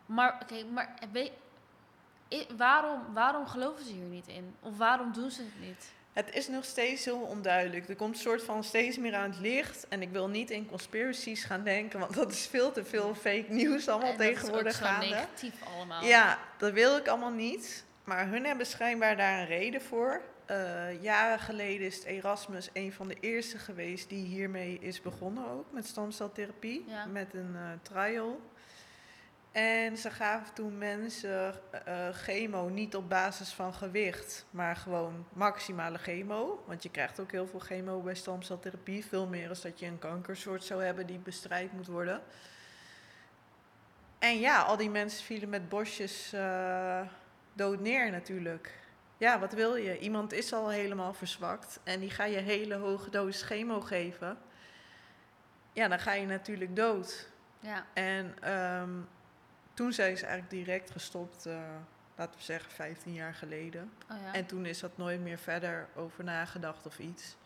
[0.06, 1.32] Maar, oké, maar weet,
[2.32, 4.54] i- waarom, waarom geloven ze hier niet in?
[4.60, 5.94] Of waarom doen ze het niet?
[6.12, 7.88] Het is nog steeds heel onduidelijk.
[7.88, 9.88] Er komt soort van steeds meer aan het licht.
[9.88, 13.44] En ik wil niet in conspiracies gaan denken, want dat is veel te veel fake
[13.48, 15.06] nieuws allemaal En dat is ook tegenwoordig zo gaande.
[15.06, 16.04] negatief allemaal.
[16.04, 17.84] Ja, dat wil ik allemaal niet.
[18.04, 20.20] Maar hun hebben schijnbaar daar een reden voor.
[20.46, 25.72] Eh, jaren geleden is Erasmus een van de eerste geweest die hiermee is begonnen ook.
[25.72, 26.84] Met stamceltherapie.
[26.88, 27.06] Ja.
[27.06, 28.40] Met een eh, trial.
[29.56, 35.98] En ze gaven toen mensen eh, chemo niet op basis van gewicht, maar gewoon maximale
[35.98, 36.64] chemo.
[36.66, 39.04] Want je krijgt ook heel veel chemo bij stamceltherapie.
[39.04, 42.22] Veel meer als dat je een kankersoort zou hebben die bestrijd moet worden.
[44.18, 47.00] En ja, al die mensen vielen met bosjes eh,
[47.52, 48.78] dood neer natuurlijk.
[49.16, 49.98] Ja, wat wil je?
[49.98, 54.38] Iemand is al helemaal verzwakt en die ga je hele hoge dosis chemo geven.
[55.72, 57.28] Ja, dan ga je natuurlijk dood.
[57.60, 57.86] Ja.
[57.94, 58.90] En ehm,
[59.76, 61.60] toen zijn ze eigenlijk direct gestopt, eh,
[62.16, 63.92] laten we zeggen 15 jaar geleden.
[64.10, 64.32] Oh ja.
[64.32, 67.36] En toen is dat nooit meer verder over nagedacht of iets.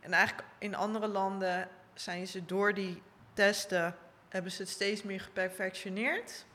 [0.00, 3.96] En eigenlijk in andere landen zijn ze door die testen,
[4.28, 6.46] hebben ze het steeds meer geperfectioneerd.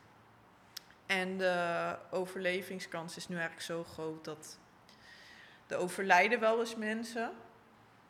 [1.06, 4.58] En de overlevingskans is nu eigenlijk zo groot dat
[5.68, 7.32] er overlijden wel eens mensen.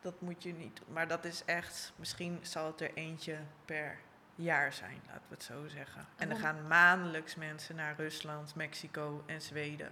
[0.02, 0.94] Dat moet je niet doen.
[0.94, 4.00] Maar dat is echt, misschien zal het er eentje per
[4.42, 6.06] jaar zijn, laten we het zo zeggen.
[6.18, 9.92] En er waarom- gaan maandelijks mensen naar Rusland, Mexico en Zweden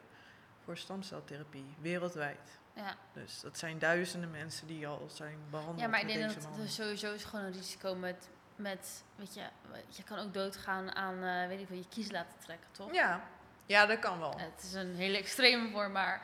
[0.64, 2.60] voor stamceltherapie, wereldwijd.
[2.74, 2.96] ja.
[3.14, 6.70] Dus dat zijn duizenden mensen die al zijn behandeld ja, maar ik denk dat er
[6.70, 9.42] sowieso is gewoon een risico met, met weet je,
[9.90, 12.94] je kan ook doodgaan aan, eh, weet ik veel, je kies laten trekken, toch?
[12.94, 13.22] Ja.
[13.66, 14.38] ja, dat kan wel.
[14.40, 16.22] Het is een hele extreme vorm, maar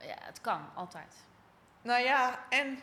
[0.00, 1.14] ja, het kan altijd.
[1.82, 2.78] Nou ja, en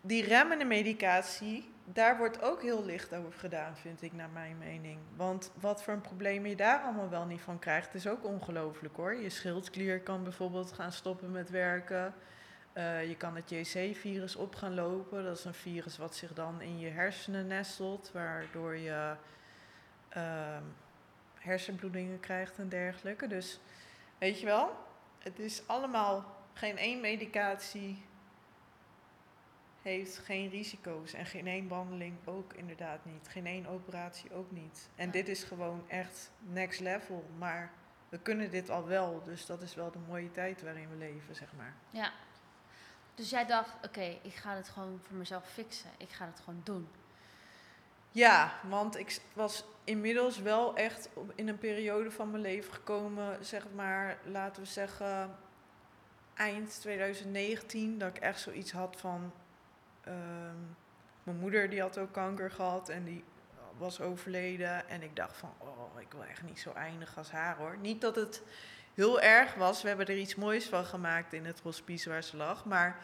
[0.00, 4.98] die remmende medicatie, daar wordt ook heel licht over gedaan, vind ik, naar mijn mening.
[5.16, 8.96] Want wat voor een probleem je daar allemaal wel niet van krijgt, is ook ongelooflijk
[8.96, 9.14] hoor.
[9.14, 12.14] Je schildklier kan bijvoorbeeld gaan stoppen met werken.
[12.72, 15.24] Eh, je kan het JC-virus op gaan lopen.
[15.24, 19.14] Dat is een virus wat zich dan in je hersenen nestelt, waardoor je
[20.08, 20.62] ehm,
[21.34, 23.26] hersenbloedingen krijgt en dergelijke.
[23.26, 23.60] Dus
[24.18, 24.70] weet je wel,
[25.18, 28.04] het is allemaal geen één medicatie
[29.82, 33.28] heeft geen risico's en geen één behandeling ook inderdaad niet.
[33.28, 34.88] Geen één operatie ook niet.
[34.96, 35.12] En Ja.
[35.12, 37.30] dit is gewoon echt next level.
[37.38, 37.70] Maar
[38.08, 41.34] we kunnen dit al wel, dus dat is wel de mooie tijd waarin we leven,
[41.34, 41.74] zeg maar.
[41.90, 42.12] Ja.
[43.14, 45.90] Dus jij dacht, oké, ik ga het gewoon voor mezelf fixen.
[45.98, 46.88] Ik ga het gewoon doen.
[48.12, 53.66] Ja, want ik was inmiddels wel echt in een periode van mijn leven gekomen, zeg
[53.74, 55.36] maar, laten we zeggen,
[56.34, 59.32] eind 2019, dat ik echt zoiets had van.
[60.10, 60.56] Ehm,
[61.22, 63.24] mijn moeder die had ook kanker gehad en die
[63.78, 64.88] was overleden.
[64.88, 67.76] En ik dacht van, oh, ik wil echt niet zo eindigen als haar hoor.
[67.80, 68.42] Niet dat het
[68.94, 72.36] heel erg was, we hebben er iets moois van gemaakt in het hospice waar ze
[72.36, 72.96] lag, maar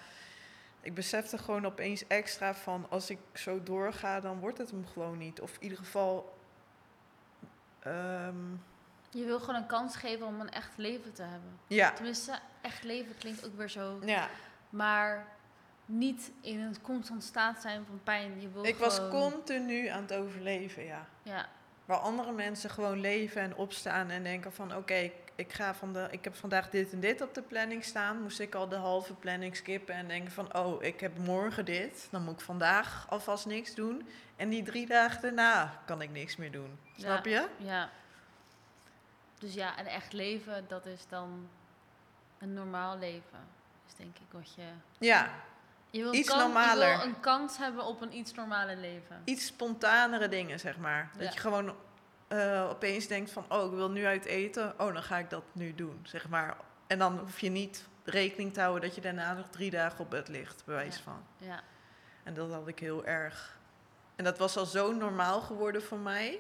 [0.81, 5.19] ik besefte gewoon opeens extra van als ik zo doorga, dan wordt het hem gewoon
[5.19, 5.40] niet.
[5.40, 6.37] Of in ieder geval.
[7.81, 8.37] ehm,
[9.11, 11.59] Je wil gewoon een kans geven om een echt leven te hebben.
[11.66, 13.99] Ja, Tenminste, echt leven klinkt ook weer zo.
[14.05, 14.29] ja.
[14.71, 15.27] Maar
[15.87, 18.40] niet in een constant staat zijn van pijn.
[18.40, 21.07] Je wil Ik was continu aan het overleven, ja.
[21.22, 21.49] Ja,
[21.87, 24.77] Waar andere mensen gewoon leven en opstaan en denken van...
[24.77, 27.85] oké, ik, ik, ga van de, ik heb vandaag dit en dit op de planning
[27.85, 28.22] staan.
[28.22, 30.57] Moest ik al de halve planning skippen en denken van...
[30.57, 32.09] oh, ik heb morgen dit.
[32.11, 34.09] Dan moet ik vandaag alvast niks doen.
[34.37, 36.79] En die drie dagen daarna kan ik niks meer doen.
[36.96, 37.49] Snap je?
[37.57, 37.90] ja.
[39.38, 41.49] Dus ja, een echt leven, dat is dan
[42.38, 43.38] een normaal leven.
[43.87, 44.66] Is denk ik wat je...
[44.99, 45.31] Ja,
[45.97, 46.91] Je wil, Iets kan- normaler.
[46.91, 49.23] je wil een kans hebben op een iets normale leven.
[49.25, 51.11] iets spontanere dingen, zeg maar.
[51.13, 51.31] Dat Ja.
[51.33, 51.75] je gewoon
[52.29, 53.45] eh, opeens denkt van...
[53.49, 54.75] oh, ik wil nu uit eten.
[54.81, 56.57] Oh, dan ga ik dat nu doen, zeg maar.
[56.87, 58.83] En dan hoef je niet rekening te houden...
[58.83, 61.03] dat je daarna nog drie dagen op bed ligt, bewijs Ja.
[61.03, 61.23] van.
[61.37, 61.61] Ja,
[62.23, 63.59] En dat had ik heel erg.
[64.17, 66.39] En dat was al zo normaal geworden voor mij.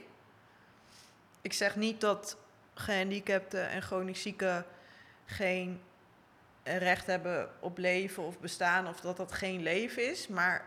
[1.40, 2.36] Ik zeg niet dat
[2.74, 4.66] gehandicapten en chronisch zieken
[5.24, 5.82] geen
[6.66, 10.28] recht hebben op leven of bestaan of dat dat geen leven is.
[10.28, 10.64] Maar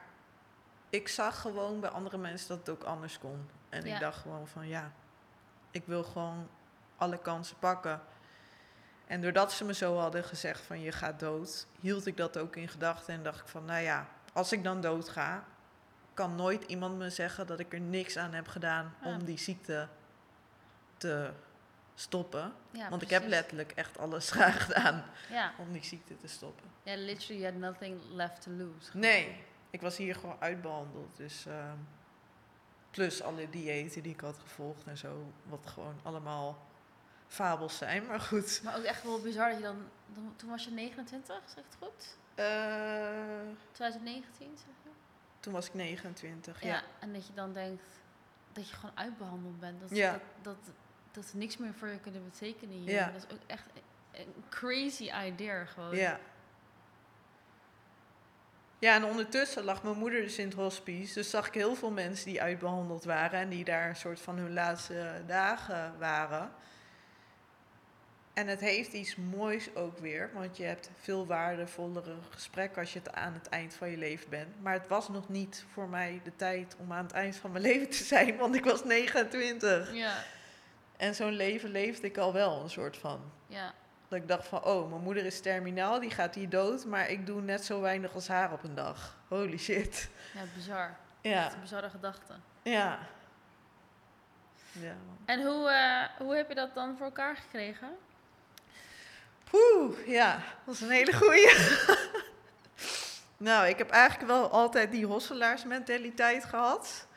[0.90, 3.50] ik zag gewoon bij andere mensen dat het ook anders kon.
[3.70, 3.94] En Ja.
[3.94, 4.92] ik dacht gewoon van ja,
[5.72, 6.50] ik wil gewoon
[6.98, 8.02] alle kansen pakken.
[9.08, 12.56] En doordat ze me zo hadden gezegd van je gaat dood, hield ik dat ook
[12.56, 15.44] in gedachten en dacht ik van nou ja, als ik dan dood ga,
[16.14, 19.88] kan nooit iemand me zeggen dat ik er niks aan heb gedaan om die ziekte
[20.98, 21.32] te
[22.00, 22.54] stoppen.
[22.72, 25.54] ja Want ik heb letterlijk echt alles graag gedaan Ja.
[25.58, 26.66] om die ziekte te stoppen.
[26.84, 28.98] ja, literally you had nothing left to lose.
[28.98, 31.18] Nee, ik was hier gewoon uitbehandeld.
[31.18, 31.78] Dus, ehm,
[32.92, 35.32] plus alle diëten die ik had gevolgd en zo.
[35.44, 36.68] Wat gewoon allemaal
[37.28, 38.62] fabels zijn, maar goed.
[38.64, 40.34] Maar ook echt wel bizar dat je dan, dan...
[40.36, 42.18] Toen was je 29, zeg ik het goed?
[42.36, 44.90] Eh, 2019, zeg je?
[45.40, 46.68] toen was ik 29, Ja.
[46.68, 46.82] ja.
[47.00, 47.84] en dat je dan denkt
[48.54, 49.80] dat je gewoon uitbehandeld bent.
[49.80, 50.12] Dat, Ja.
[50.12, 50.22] dat,
[50.66, 50.74] dat,
[51.12, 52.90] dat ze niks meer voor je kunnen betekenen hier.
[52.94, 53.06] Ja.
[53.12, 53.64] Dat is ook echt
[54.12, 55.96] een- crazy idea gewoon.
[55.96, 56.20] Ja.
[58.80, 61.14] Ja, en ondertussen lag mijn moeder dus in het hospice.
[61.14, 64.38] Dus zag ik heel veel mensen die uitbehandeld waren en die daar een soort van
[64.38, 66.52] hun laatste dagen waren.
[68.34, 73.00] En het heeft iets moois ook weer, want je hebt veel waardevollere gesprekken als je
[73.00, 74.62] het aan het eind van je leven bent.
[74.62, 77.64] Maar het was nog niet voor mij de tijd om aan het eind van mijn
[77.70, 79.94] leven te zijn, want ik was 29.
[79.94, 80.24] Ja,
[81.00, 83.32] En zo'n leven leefde ik al wel een soort van.
[83.48, 83.74] ja,
[84.08, 87.26] Dat ik dacht van, oh, mijn moeder is terminaal, die gaat hier dood, maar ik
[87.26, 89.18] doe net zo weinig als haar op een dag.
[89.28, 90.10] Holy shit.
[90.34, 90.96] ja, bizar.
[91.22, 92.34] Ja, Echt een bizarre gedachte.
[92.62, 93.00] ja.
[94.72, 94.96] Ja.
[95.26, 97.88] En hoe, eh, hoe heb je dat dan voor elkaar gekregen?
[99.50, 101.54] Poeh, ja, dat is een hele goeie.
[103.50, 107.08] nou, ik heb eigenlijk wel altijd die hosselaarsmentaliteit gehad.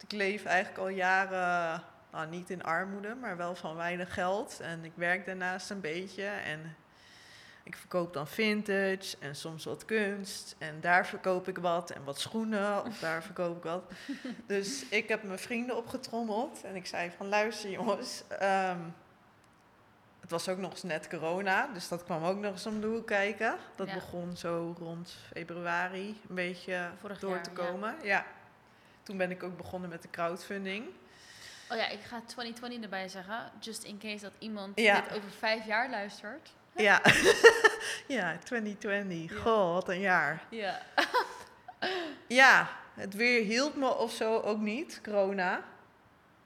[0.00, 4.60] Ik leef eigenlijk al jaren, nou, niet in armoede, maar wel van weinig geld.
[4.60, 6.76] En ik werk daarnaast een beetje en
[7.62, 10.54] ik verkoop dan vintage en soms wat kunst.
[10.58, 13.92] En daar verkoop ik wat en wat schoenen of daar verkoop ik wat.
[14.46, 18.78] Dus ik heb mijn vrienden opgetrommeld en ik zei van luister jongens, ehm,
[20.20, 22.86] het was ook nog eens net corona, dus dat kwam ook nog eens om de
[22.86, 23.56] hoek kijken.
[23.74, 23.94] Dat Ja.
[23.94, 27.56] begon zo rond februari een beetje Vorig door jaar, te ja.
[27.56, 27.94] komen.
[28.02, 28.24] Ja.
[29.02, 30.84] Toen ben ik ook begonnen met de crowdfunding.
[31.70, 33.50] Oh ja, ik ga 2020 erbij zeggen.
[33.60, 35.00] Just in case dat iemand Ja.
[35.00, 36.50] dit over vijf jaar luistert.
[36.76, 37.00] Ja,
[38.08, 39.32] ja 2020.
[39.36, 39.40] Ja.
[39.42, 40.44] Goh, wat een jaar.
[40.50, 40.82] Ja.
[42.28, 45.62] Ja, het weer hield me of zo ook niet, corona.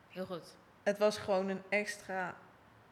[0.08, 0.54] Heel goed.
[0.82, 2.34] Het was gewoon een extra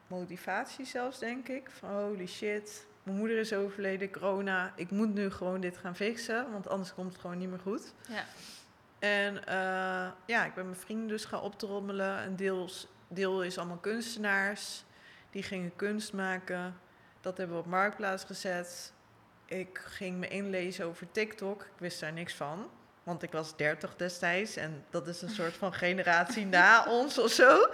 [0.07, 1.69] motivatie zelfs, denk ik.
[1.79, 4.73] Van holy shit, mijn moeder is overleden, corona.
[4.75, 7.93] Ik moet nu gewoon dit gaan fixen, want anders komt het gewoon niet meer goed.
[8.09, 8.25] Ja.
[8.99, 12.23] En eh, ja, ik ben mijn vrienden dus gaan optrommelen.
[12.23, 14.83] Een deels, deel is allemaal kunstenaars.
[15.29, 16.79] Die gingen kunst maken.
[17.21, 18.93] Dat hebben we op Marktplaats gezet.
[19.45, 21.61] Ik ging me inlezen over TikTok.
[21.61, 22.69] Ik wist daar niks van.
[23.03, 24.55] Want ik was 30 destijds.
[24.55, 27.67] En dat is een soort van generatie na ons of zo.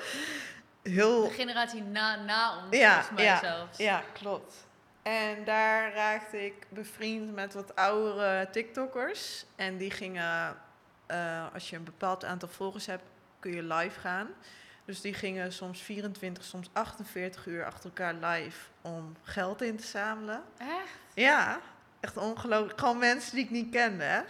[0.84, 3.78] Heel, De generatie na, na ons, Ja, volgens mij ja, zelfs.
[3.78, 4.68] ja, klopt.
[5.02, 9.46] En daar raakte ik bevriend met wat oudere TikTokkers.
[9.56, 10.58] En die gingen,
[11.08, 13.04] eh, als je een bepaald aantal volgers hebt,
[13.40, 14.28] kun je live gaan.
[14.86, 19.86] Dus die gingen soms 24, soms 48 uur achter elkaar live om geld in te
[19.86, 20.44] zamelen.
[20.58, 20.98] Echt?
[21.14, 21.60] Ja,
[22.00, 22.80] echt ongelooflijk.
[22.80, 24.22] Gewoon mensen die ik niet kende, hè.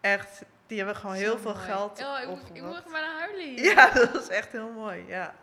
[0.00, 1.64] Echt, die hebben gewoon heel veel mooi.
[1.64, 3.54] geld Oh, ik, moet- ik moet bijna huilen.
[3.74, 5.34] Ja, dat was echt heel mooi, ja.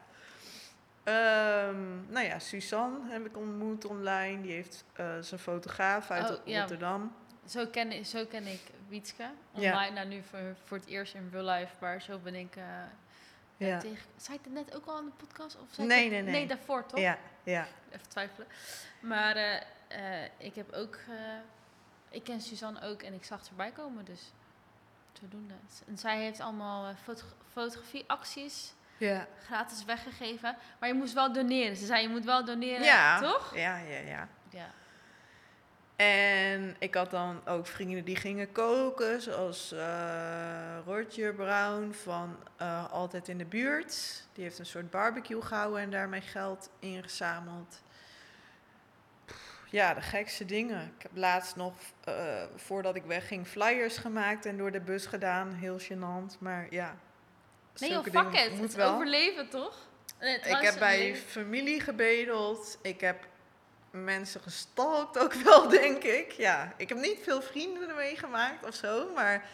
[1.03, 4.41] Ehm, nou ja, Suzanne heb ik ontmoet online.
[4.41, 6.65] Die heeft eh zijn fotograaf uit Oh, ja.
[7.47, 9.29] Zo ken, ik- zo ken ik Wietske.
[9.51, 9.71] Ja.
[9.73, 12.63] Online, nou nu voor, voor het eerst in real life, maar zo ben ik eh,
[13.57, 13.79] eh, Ja.
[13.79, 14.05] tegen...
[14.17, 15.57] Zei het net ook al in de podcast?
[15.59, 16.31] Of zei Nee, het- nee, nee.
[16.31, 16.99] Nee, daarvoor toch?
[16.99, 17.67] Ja, ja.
[17.91, 18.47] Even twijfelen.
[18.99, 19.61] Maar eh,
[20.23, 20.95] eh, ik heb ook...
[20.95, 21.15] eh,
[22.09, 24.31] ik ken Suzanne ook en ik zag het erbij komen, dus
[25.19, 25.53] zodoende.
[25.87, 29.27] En zij heeft allemaal eh, foto fotografieacties Ja.
[29.45, 30.57] gratis weggegeven.
[30.79, 31.75] Maar je moest wel doneren.
[31.77, 33.19] Ze zei, je moet wel doneren, Ja.
[33.19, 33.55] toch?
[33.55, 34.27] Ja, ja, ja.
[34.49, 34.69] Ja.
[36.03, 42.91] En ik had dan ook vrienden die gingen koken, zoals eh Roger Brown van eh,
[42.91, 44.23] Altijd in de Buurt.
[44.33, 47.81] Die heeft een soort barbecue gehouden en daarmee geld ingezameld.
[49.69, 50.93] Ja, de gekste dingen.
[50.97, 55.53] Ik heb laatst nog, eh, voordat ik wegging, flyers gemaakt en door de bus gedaan.
[55.53, 56.95] Heel gênant, maar ja.
[57.79, 58.51] Nee joh, fuck it.
[58.51, 58.93] moet Het wel.
[58.93, 59.87] overleven, toch?
[60.19, 62.77] Nee, Ik heb bij familie gebedeld.
[62.81, 63.27] Ik heb
[63.93, 66.31] mensen gestalkt ook wel, denk ik.
[66.31, 69.45] Ja, ik heb niet veel vrienden ermee gemaakt of zo, maar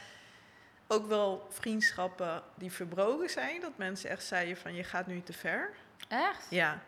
[0.88, 3.62] ook wel vriendschappen die verbroken zijn.
[3.62, 5.74] Dat mensen echt zeiden van, je gaat nu te ver.
[6.08, 6.46] Echt?
[6.50, 6.80] Ja.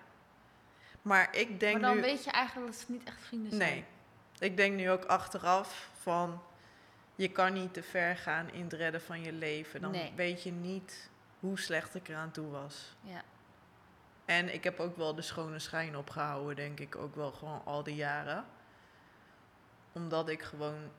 [1.01, 2.01] Maar ik denk maar dan nu...
[2.01, 3.73] weet je eigenlijk dat ze niet echt vrienden zijn.
[3.73, 3.85] Nee.
[4.49, 6.41] Ik denk nu ook achteraf van,
[7.15, 9.81] je kan niet te ver gaan in het redden van je leven.
[9.81, 10.13] Dan Nee.
[10.15, 11.09] weet je niet
[11.39, 12.95] hoe slecht ik eraan toe was.
[13.01, 13.21] Ja.
[14.25, 17.83] En ik heb ook wel de schone schijn opgehouden, denk ik, ook wel gewoon al
[17.83, 18.45] die jaren.
[19.91, 20.91] Omdat ik gewoon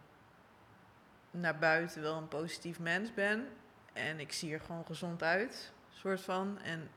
[1.31, 3.49] naar buiten wel een positief mens ben.
[3.93, 6.59] En ik zie er gewoon gezond uit, soort van.
[6.59, 6.91] En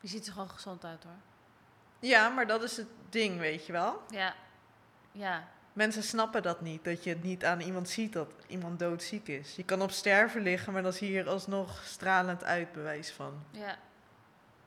[0.00, 1.12] Je ziet er gewoon gezond uit hoor.
[1.98, 4.02] ja, maar dat is het ding, weet je wel.
[4.08, 4.34] Ja.
[5.12, 5.48] Ja.
[5.72, 9.56] Mensen snappen dat niet, dat je het niet aan iemand ziet dat iemand doodziek is.
[9.56, 13.42] Je kan op sterven liggen, maar dan zie je er alsnog stralend uit, bewijs van.
[13.50, 13.78] Ja.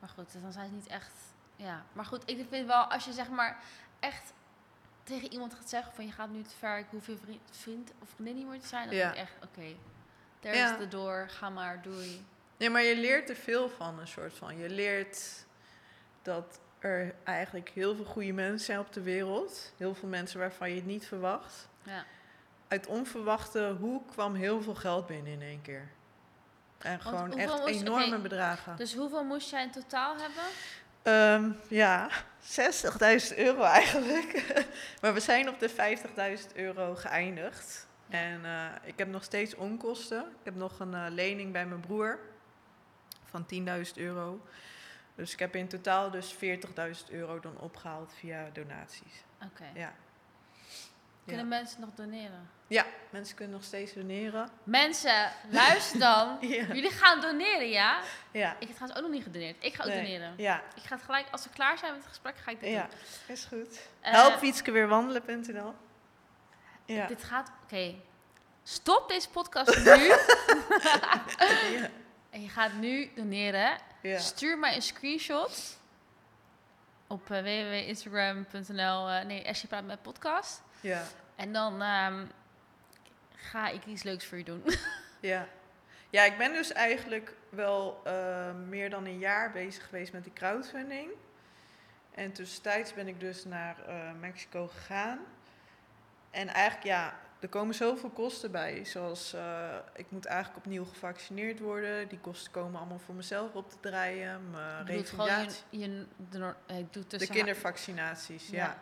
[0.01, 1.13] Maar goed, dan zijn ze niet echt...
[1.55, 1.83] Ja.
[1.93, 3.63] Maar goed, ik vind wel, als je zeg maar
[3.99, 4.33] echt
[5.03, 7.91] tegen iemand gaat zeggen van je gaat nu te ver, ik hoef je vriend, vriend
[8.01, 9.01] of vriendin niet meer te zijn, dan Ja.
[9.03, 9.75] denk ik echt, oké,
[10.39, 10.71] daar Ja.
[10.71, 12.25] is de door, ga maar, doei.
[12.57, 14.57] Nee, maar je leert er veel van, een soort van.
[14.57, 15.45] Je leert
[16.21, 19.73] dat er eigenlijk heel veel goede mensen zijn op de wereld.
[19.77, 21.67] Heel veel mensen waarvan je het niet verwacht.
[21.83, 22.05] Ja.
[22.67, 25.89] Uit onverwachte hoek kwam heel veel geld binnen in één keer.
[26.83, 28.75] En gewoon echt moest- enorme bedragen.
[28.77, 30.43] Dus hoeveel moest jij in totaal hebben?
[31.03, 32.09] Ehm, ja,
[33.31, 34.53] 60.000 euro eigenlijk.
[35.01, 37.87] maar we zijn op de 50.000 euro geëindigd.
[38.09, 40.19] En eh, ik heb nog steeds onkosten.
[40.21, 42.19] Ik heb nog een eh, lening bij mijn broer
[43.25, 44.41] van 10.000 euro.
[45.15, 46.39] Dus ik heb in totaal dus 40.000
[47.11, 49.23] euro dan opgehaald via donaties.
[49.45, 49.63] Oké.
[49.73, 49.93] Ja.
[51.25, 52.49] Kunnen mensen nog doneren?
[52.67, 54.49] ja, mensen kunnen nog steeds doneren.
[54.63, 56.37] Mensen, luister dan.
[56.41, 56.65] Ja.
[56.65, 57.99] Jullie gaan doneren, ja?
[58.31, 58.51] Ja.
[58.59, 59.55] Ik heb trouwens ook nog niet gedoneerd.
[59.59, 60.01] Ik ga ook Nee.
[60.01, 60.33] doneren.
[60.37, 62.69] Ja, Ik ga het gelijk, als we klaar zijn met het gesprek, ga ik dit
[62.71, 62.99] ja, doen.
[63.35, 63.79] is goed.
[64.01, 65.73] Eh, Helpwietskeweerwandelen.nl
[66.85, 67.07] Ja.
[67.07, 67.51] Dit gaat...
[67.63, 67.95] Oké.
[68.63, 69.83] Stop deze podcast nu.
[71.79, 71.89] ja.
[72.29, 73.77] en je gaat nu doneren.
[74.17, 75.79] Stuur mij een screenshot
[77.07, 79.09] op uh, www.instagram.nl.
[79.09, 80.61] eh, nee, Asje praat met podcast.
[80.81, 81.03] Ja.
[81.35, 82.25] En dan ehm,
[83.35, 84.63] ga ik iets leuks voor je doen.
[85.21, 85.47] Ja.
[86.09, 90.33] ja, ik ben dus eigenlijk wel eh, meer dan een jaar bezig geweest met die
[90.33, 91.09] crowdfunding.
[92.11, 95.19] En tussentijds ben ik dus naar eh, Mexico gegaan.
[96.31, 98.85] En eigenlijk, ja, er komen zoveel kosten bij.
[98.85, 102.07] Zoals, eh, ik moet eigenlijk opnieuw gevaccineerd worden.
[102.07, 104.49] Die kosten komen allemaal voor mezelf op te draaien.
[104.51, 105.27] Mijn Je doet gewoon
[105.69, 108.57] je, je, de, eh, De tussen kindervaccinaties, ja.
[108.57, 108.81] Ja.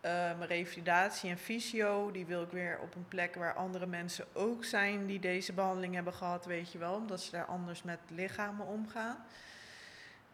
[0.00, 4.24] Eh, mijn revalidatie en fysio, die wil ik weer op een plek waar andere mensen
[4.32, 7.98] ook zijn die deze behandeling hebben gehad, weet je wel, omdat ze daar anders met
[8.08, 9.16] lichamen omgaan.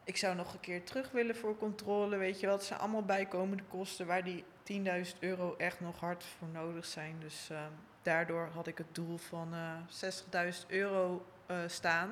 [0.04, 2.54] Ik zou nog een keer terug willen voor controle, weet je wel.
[2.54, 7.16] Het zijn allemaal bijkomende kosten waar die 10.000 euro echt nog hard voor nodig zijn.
[7.20, 7.66] Dus eh,
[8.02, 12.08] daardoor had ik het doel van eh 60.000 euro eh, staan.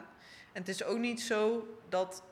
[0.53, 2.23] En het is ook niet zo dat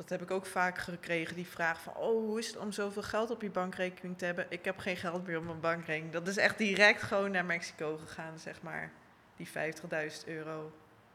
[0.00, 1.94] dat heb ik ook vaak gekregen, die vraag van...
[1.96, 4.46] oh, hoe is het om zoveel geld op je bankrekening te hebben?
[4.48, 6.12] Ik heb geen geld meer op mijn bankrekening.
[6.12, 8.92] Dat is echt direct gewoon naar Mexico gegaan, zeg maar.
[9.36, 9.52] Die 50.000
[10.26, 10.72] euro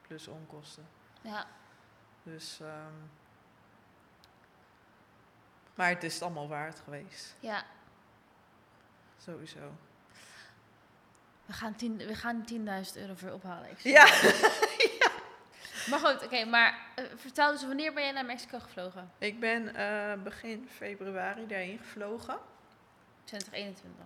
[0.07, 0.87] plus onkosten.
[1.21, 1.47] Ja,
[2.23, 2.59] Dus...
[2.61, 2.93] ehm,
[5.75, 7.63] maar het is het allemaal waard geweest, ja.
[9.17, 9.71] sowieso.
[11.45, 13.69] We gaan, tien, we gaan 10.000 euro voor ophalen.
[13.69, 14.05] Ik Ja.
[15.89, 19.11] Maar goed, oké, maar eh, vertel dus, wanneer ben je naar Mexico gevlogen?
[19.17, 22.37] ik ben eh, begin februari daarheen gevlogen.
[23.23, 24.05] 2021.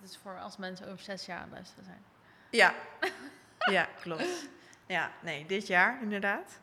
[0.00, 2.02] Dat is voor als mensen over zes jaar aan het luisteren zijn.
[2.50, 2.74] Ja,
[3.76, 4.48] ja, klopt.
[4.86, 6.60] Ja, nee, dit jaar inderdaad.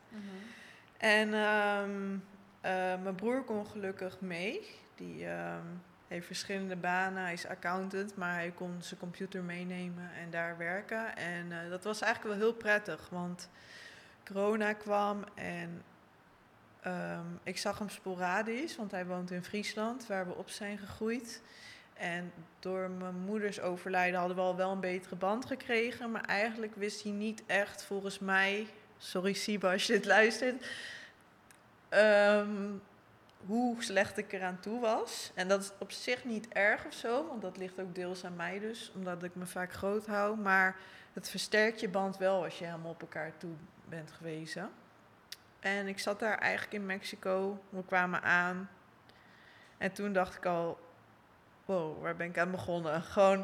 [0.96, 2.14] En ehm,
[2.60, 4.80] eh, mijn broer kon gelukkig mee.
[4.94, 5.66] Die ehm,
[6.08, 7.22] heeft verschillende banen.
[7.22, 11.16] Hij is accountant, maar hij kon zijn computer meenemen en daar werken.
[11.16, 13.48] En dat was eigenlijk wel heel prettig, want
[14.24, 15.82] corona kwam en
[16.80, 21.42] ehm, ik zag hem sporadisch, want hij woont in Friesland, waar we op zijn gegroeid.
[21.94, 26.10] En door mijn moeders overlijden hadden we al wel een betere band gekregen.
[26.10, 28.66] Maar eigenlijk wist hij niet echt, volgens mij,
[28.98, 30.66] sorry Siba als je dit luistert,
[31.88, 32.70] ehm,
[33.46, 35.30] hoe slecht ik eraan toe was.
[35.34, 38.36] En dat is op zich niet erg of zo, want dat ligt ook deels aan
[38.36, 40.36] mij dus, omdat ik me vaak groot hou.
[40.36, 40.76] Maar
[41.12, 43.54] het versterkt je band wel als je helemaal op elkaar toe
[43.88, 44.70] bent gewezen.
[45.60, 48.70] En ik zat daar eigenlijk in Mexico, we kwamen aan.
[49.78, 50.78] En toen dacht ik al,
[51.64, 53.02] wow, waar ben ik aan begonnen?
[53.14, 53.38] Gewoon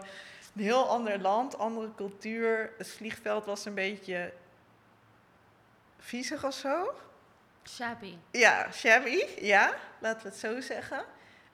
[0.55, 2.73] een heel ander land, andere cultuur.
[2.79, 4.33] Het vliegveld was een beetje
[5.99, 6.95] viezig of zo.
[7.69, 8.17] Shabby.
[8.31, 11.05] Ja, shabby, ja, laten we het zo zeggen.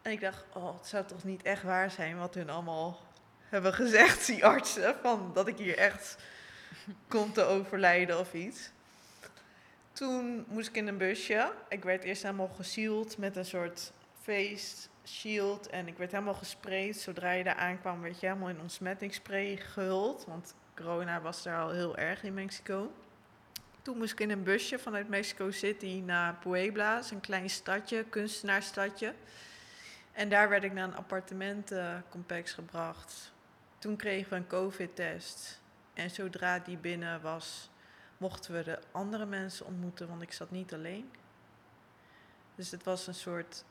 [0.03, 3.01] En ik dacht, oh, het zou toch niet echt waar zijn wat hun allemaal
[3.49, 6.17] hebben gezegd, die artsen, van dat ik hier echt
[7.09, 8.71] kom te overlijden of iets.
[9.97, 11.53] Toen moest ik in een busje.
[11.69, 13.93] Ik werd eerst helemaal gesield met een soort
[14.23, 15.67] face shield.
[15.67, 16.97] En ik werd helemaal gesprayed.
[16.97, 20.25] Zodra je daar aankwam, werd je helemaal in ontsmettingsspray gehuld.
[20.27, 22.93] Want corona was daar al heel erg in Mexico.
[23.83, 27.03] Toen moest ik in een busje vanuit Mexico City naar Puebla.
[27.11, 29.15] een klein stadje, kunstenaarsstadje.
[30.13, 33.33] En daar werd ik naar een appartementencomplex gebracht.
[33.79, 35.61] Toen kregen we een COVID-test.
[35.95, 37.71] En zodra die binnen was,
[38.19, 41.11] mochten we de andere mensen ontmoeten, want ik zat niet alleen.
[42.55, 43.65] Dus het was een soort.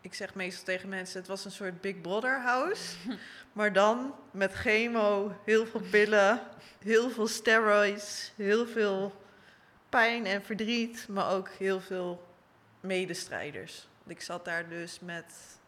[0.00, 2.96] Ik zeg meestal tegen mensen: het was een soort Big Brother house.
[3.52, 6.40] maar dan met chemo, heel veel pillen,
[6.78, 9.22] heel veel steroids, heel veel
[9.88, 12.26] pijn en verdriet, maar ook heel veel
[12.80, 13.88] medestrijders.
[14.06, 15.58] Ik zat daar dus met,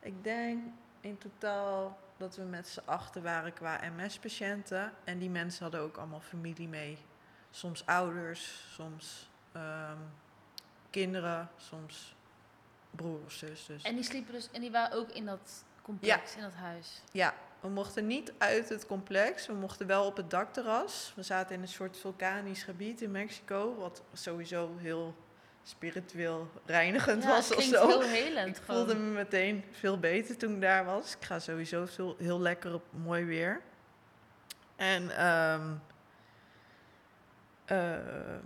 [0.00, 0.64] ik denk
[1.00, 4.92] in totaal dat we met z'n achten waren qua MS-patiënten.
[5.04, 6.98] En die mensen hadden ook allemaal familie mee.
[7.50, 9.98] Soms ouders, soms ehm,
[10.90, 12.14] kinderen, soms
[12.90, 13.66] broer of zus.
[13.66, 13.82] Dus.
[13.82, 17.02] En die sliepen dus, en die waren ook in dat complex, in dat huis?
[17.12, 19.46] Ja, we mochten niet uit het complex.
[19.46, 21.12] We mochten wel op het dakterras.
[21.16, 25.14] We zaten in een soort vulkanisch gebied in Mexico, wat sowieso heel
[25.68, 27.86] spiritueel reinigend Ja, was het of zo.
[27.88, 28.76] heel helend Ik gewoon.
[28.76, 31.14] voelde me meteen veel beter toen ik daar was.
[31.16, 33.60] Ik ga sowieso veel, heel lekker op mooi weer.
[34.76, 35.72] En ehm,
[37.64, 37.96] eh,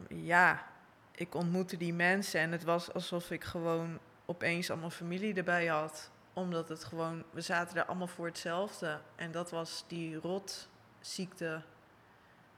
[0.08, 0.66] ja,
[1.14, 6.10] ik ontmoette die mensen en het was alsof ik gewoon opeens allemaal familie erbij had.
[6.32, 9.00] Omdat het gewoon, we zaten daar allemaal voor hetzelfde.
[9.16, 11.62] En dat was die rotziekte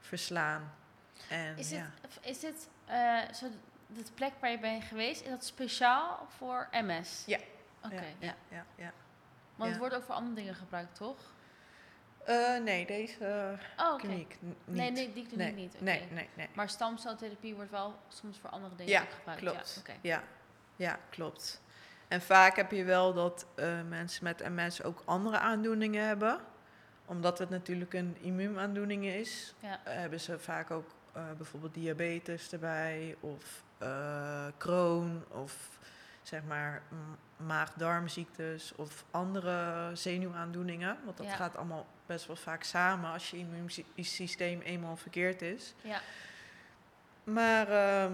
[0.00, 0.74] verslaan.
[1.28, 1.90] En Is ja.
[2.00, 3.46] dit, is dit eh, zo,
[3.94, 7.22] de plek waar je bent geweest, is dat speciaal voor MS?
[7.26, 7.38] Ja.
[7.84, 8.92] Oké, ja, ja, ja, ja.
[9.56, 11.16] Want het wordt ook voor andere dingen gebruikt, toch?
[12.24, 14.00] Eh, nee, deze Oh, oké.
[14.06, 14.56] kliniek niet.
[14.64, 15.80] Nee, nee, die kliniek nee, niet.
[15.80, 16.48] nee, nee, nee.
[16.54, 19.40] Maar stamceltherapie wordt wel soms voor andere dingen Ja, gebruikt.
[19.42, 19.72] klopt.
[19.74, 19.98] Ja, oké.
[20.02, 20.22] Ja,
[20.76, 21.60] ja, klopt.
[22.08, 26.40] En vaak heb je wel dat eh, mensen met MS ook andere aandoeningen hebben.
[27.04, 29.80] Omdat het natuurlijk een immuunaandoening is, Ja.
[29.84, 35.78] eh, hebben ze vaak ook eh, bijvoorbeeld diabetes erbij, of eh Crohn, of
[36.22, 36.82] zeg maar
[37.36, 40.96] maag-darmziektes, of andere zenuwaandoeningen.
[41.04, 41.34] Want dat Ja.
[41.36, 45.74] gaat allemaal best wel vaak samen als je immuunsysteem eenmaal verkeerd is.
[45.80, 46.00] ja.
[47.24, 48.12] Maar ehm,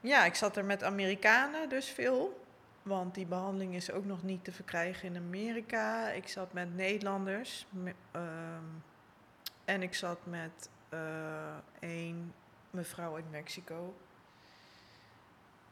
[0.00, 2.44] ja, ik zat er met Amerikanen dus veel.
[2.82, 6.08] Want die behandeling is ook nog niet te verkrijgen in Amerika.
[6.08, 7.66] Ik zat met Nederlanders.
[7.70, 8.64] me- ehm,
[9.64, 12.34] en ik zat met eh één
[12.70, 13.94] mevrouw uit Mexico.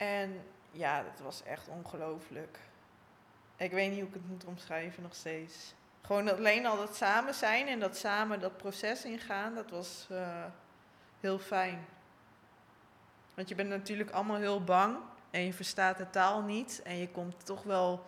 [0.03, 0.41] En
[0.71, 2.59] ja, dat was echt ongelooflijk.
[3.57, 5.75] Ik weet niet hoe ik het moet omschrijven nog steeds.
[6.01, 10.45] Gewoon alleen al dat samen zijn en dat samen dat proces ingaan, dat was eh,
[11.21, 11.85] heel fijn.
[13.35, 14.97] Want je bent natuurlijk allemaal heel bang
[15.31, 16.81] en je verstaat de taal niet.
[16.85, 18.07] En je komt toch wel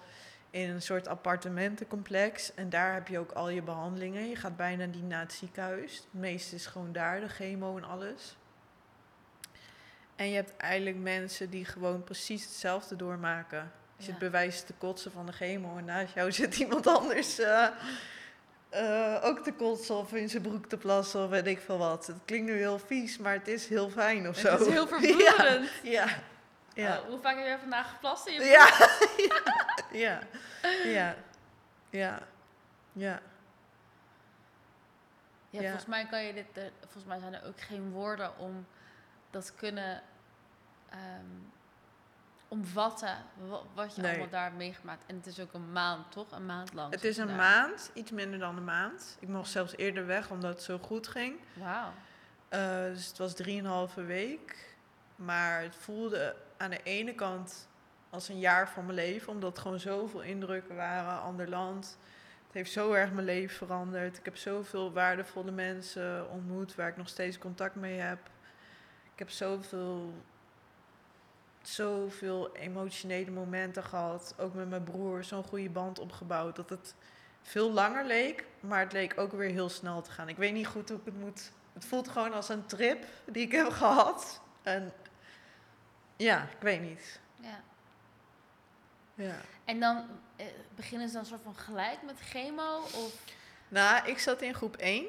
[0.51, 2.55] in een soort appartementencomplex.
[2.55, 4.28] En daar heb je ook al je behandelingen.
[4.28, 5.97] Je gaat bijna niet naar het ziekenhuis.
[5.97, 8.36] Het meeste is gewoon daar, de chemo en alles.
[10.16, 13.72] En je hebt eigenlijk mensen die gewoon precies hetzelfde doormaken.
[13.96, 14.18] Je zit Ja.
[14.18, 17.66] bewijs te kotsen van de chemo en naast jou zit iemand anders eh,
[18.68, 22.06] eh, ook te kotsen of in zijn broek te plassen of weet ik veel wat.
[22.06, 24.50] Het klinkt nu heel vies, maar het is heel fijn of zo.
[24.50, 25.70] Het is heel vermoedend.
[25.82, 26.06] Ja,
[26.74, 28.68] ja, Oh, hoe vaak heb jij vandaag geplast in je ja,
[29.92, 30.18] ja,
[30.84, 31.14] ja,
[31.90, 32.18] ja,
[32.92, 33.20] ja.
[35.50, 35.60] Ja, Ja.
[35.60, 36.46] volgens mij kan je dit.
[36.52, 38.66] eh, volgens mij zijn er ook geen woorden om
[39.35, 40.03] dat kunnen
[40.89, 41.26] ehm,
[42.49, 43.16] omvatten.
[43.49, 44.11] wa- Wat je Nee.
[44.11, 45.03] allemaal daar hebt meegemaakt.
[45.07, 46.32] En het is ook een maand, toch?
[46.32, 46.93] Een maand lang.
[46.93, 47.37] Het is een daar.
[47.37, 49.16] maand, iets minder dan een maand.
[49.20, 51.37] Ik mocht zelfs eerder weg omdat het zo goed ging.
[51.53, 51.93] Wauw.
[52.49, 54.76] Eh, dus het was drieënhalve week.
[55.16, 57.68] Maar het voelde aan de ene kant
[58.11, 61.99] als een jaar van mijn leven, omdat gewoon zoveel indrukken waren, ander land.
[62.47, 64.18] Het heeft zo erg mijn leven veranderd.
[64.18, 68.18] Ik heb zoveel waardevolle mensen ontmoet waar ik nog steeds contact mee heb.
[69.14, 70.12] Ik heb zoveel,
[71.62, 74.34] zoveel emotionele momenten gehad.
[74.38, 76.56] Ook met mijn broer, zo'n goede band opgebouwd.
[76.56, 76.94] Dat het
[77.42, 80.28] veel langer leek, maar het leek ook weer heel snel te gaan.
[80.28, 81.52] Ik weet niet goed hoe ik het moet.
[81.72, 84.40] Het voelt gewoon als een trip die ik heb gehad.
[84.62, 84.92] En
[86.16, 87.20] ja, ik weet niet.
[87.40, 87.60] Ja.
[89.14, 89.36] Ja.
[89.64, 90.06] En dan
[90.36, 92.78] eh, beginnen ze dan soort van gelijk met chemo?
[92.78, 93.14] Of?
[93.68, 95.06] Nou, ik zat in groep 1.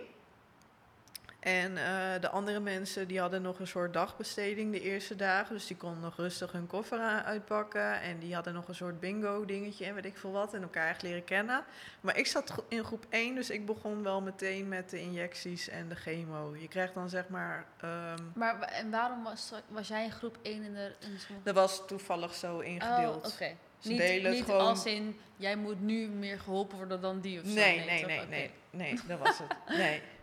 [1.46, 5.56] En eh, de andere mensen die hadden nog een soort dagbesteding de eerste dagen.
[5.56, 8.02] Dus die konden nog rustig hun koffer uitpakken.
[8.02, 10.54] En die hadden nog een soort bingo dingetje en weet ik veel wat.
[10.54, 11.64] En elkaar echt leren kennen.
[12.02, 15.90] Maar ik zat in groep 1, dus ik begon wel meteen met de injecties en
[15.90, 16.56] de chemo.
[16.56, 17.66] Je krijgt dan zeg maar...
[17.82, 20.94] ehm, Maar en waarom was, was jij in groep 1 in de...
[21.00, 23.26] In de dat was toevallig zo ingedeeld.
[23.26, 23.56] Oh, oké.
[23.80, 27.20] Ze Niet, delen het niet gewoon- als in, jij moet nu meer geholpen worden dan
[27.22, 27.54] die of zo.
[27.54, 29.78] Nee, nee, nee, nee, nee, dat was het.
[29.78, 30.02] Nee.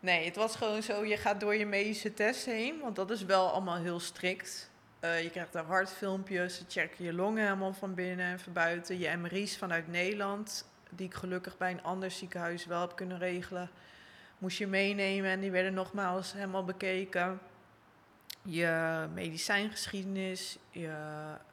[0.00, 3.24] nee, het was gewoon zo, je gaat door je medische test heen, want dat is
[3.24, 4.70] wel allemaal heel strikt.
[5.00, 8.98] Eh, je krijgt daar hartfilmpjes, ze checken je longen helemaal van binnen en van buiten.
[8.98, 13.70] Je MRI's vanuit Nederland, die ik gelukkig bij een ander ziekenhuis wel heb kunnen regelen,
[14.38, 17.38] moest je meenemen en die werden nogmaals helemaal bekeken.
[18.42, 20.92] Je medicijngeschiedenis, je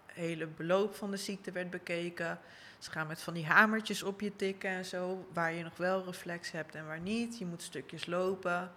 [0.05, 2.39] hele beloop van de ziekte werd bekeken.
[2.83, 6.03] Ze gaan met van die hamertjes op je tikken en zo, waar je nog wel
[6.05, 7.37] reflex hebt en waar niet.
[7.37, 8.71] Je moet stukjes lopen.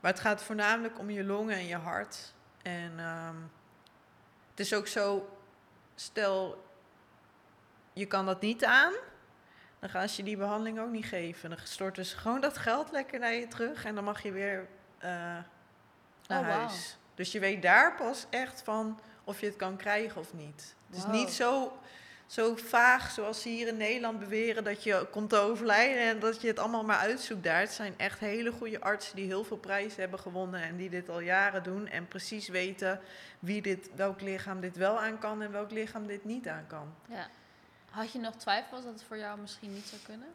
[0.00, 2.34] Maar het gaat voornamelijk om je longen en je hart.
[2.62, 3.36] En ehm,
[4.50, 5.36] het is ook zo,
[5.94, 6.64] stel
[7.92, 8.92] je kan dat niet aan,
[9.78, 11.50] dan gaan ze je die behandeling ook niet geven.
[11.50, 14.68] Dan storten ze gewoon dat geld lekker naar je terug en dan mag je weer
[14.98, 15.08] eh,
[16.28, 16.98] naar Oh, huis.
[17.14, 20.74] Dus je weet daar pas echt van of je het kan krijgen of niet.
[20.86, 21.12] Het is Wow.
[21.12, 21.72] niet zo,
[22.32, 26.40] zo vaag zoals ze hier in Nederland beweren dat je komt te overlijden en dat
[26.40, 27.60] je het allemaal maar uitzoekt daar.
[27.60, 31.08] Het zijn echt hele goede artsen die heel veel prijzen hebben gewonnen en die dit
[31.08, 33.00] al jaren doen en precies weten
[33.38, 36.94] wie dit, welk lichaam dit wel aan kan en welk lichaam dit niet aan kan.
[37.08, 37.28] Ja.
[37.90, 40.28] Had je nog twijfels dat het voor jou misschien niet zou kunnen?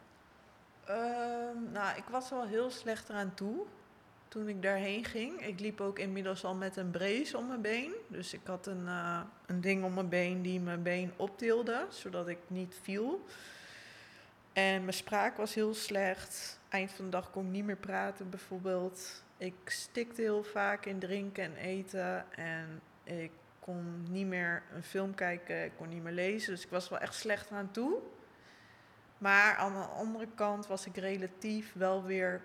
[0.85, 3.65] Ehm, nou, ik was wel heel slecht eraan toe
[4.27, 5.45] toen ik daarheen ging.
[5.45, 7.93] Ik liep ook inmiddels al met een brace om mijn been.
[8.07, 12.27] Dus ik had een, eh, een ding om mijn been die mijn been optilde, zodat
[12.27, 13.25] ik niet viel.
[14.53, 16.59] En mijn spraak was heel slecht.
[16.69, 19.23] Eind van de dag kon ik niet meer praten bijvoorbeeld.
[19.37, 22.31] Ik stikte heel vaak in drinken en eten.
[22.31, 26.53] En ik kon niet meer een film kijken, ik kon niet meer lezen.
[26.53, 27.99] Dus ik was wel echt slecht aan toe.
[29.17, 32.41] Maar aan de andere kant was ik relatief wel weer.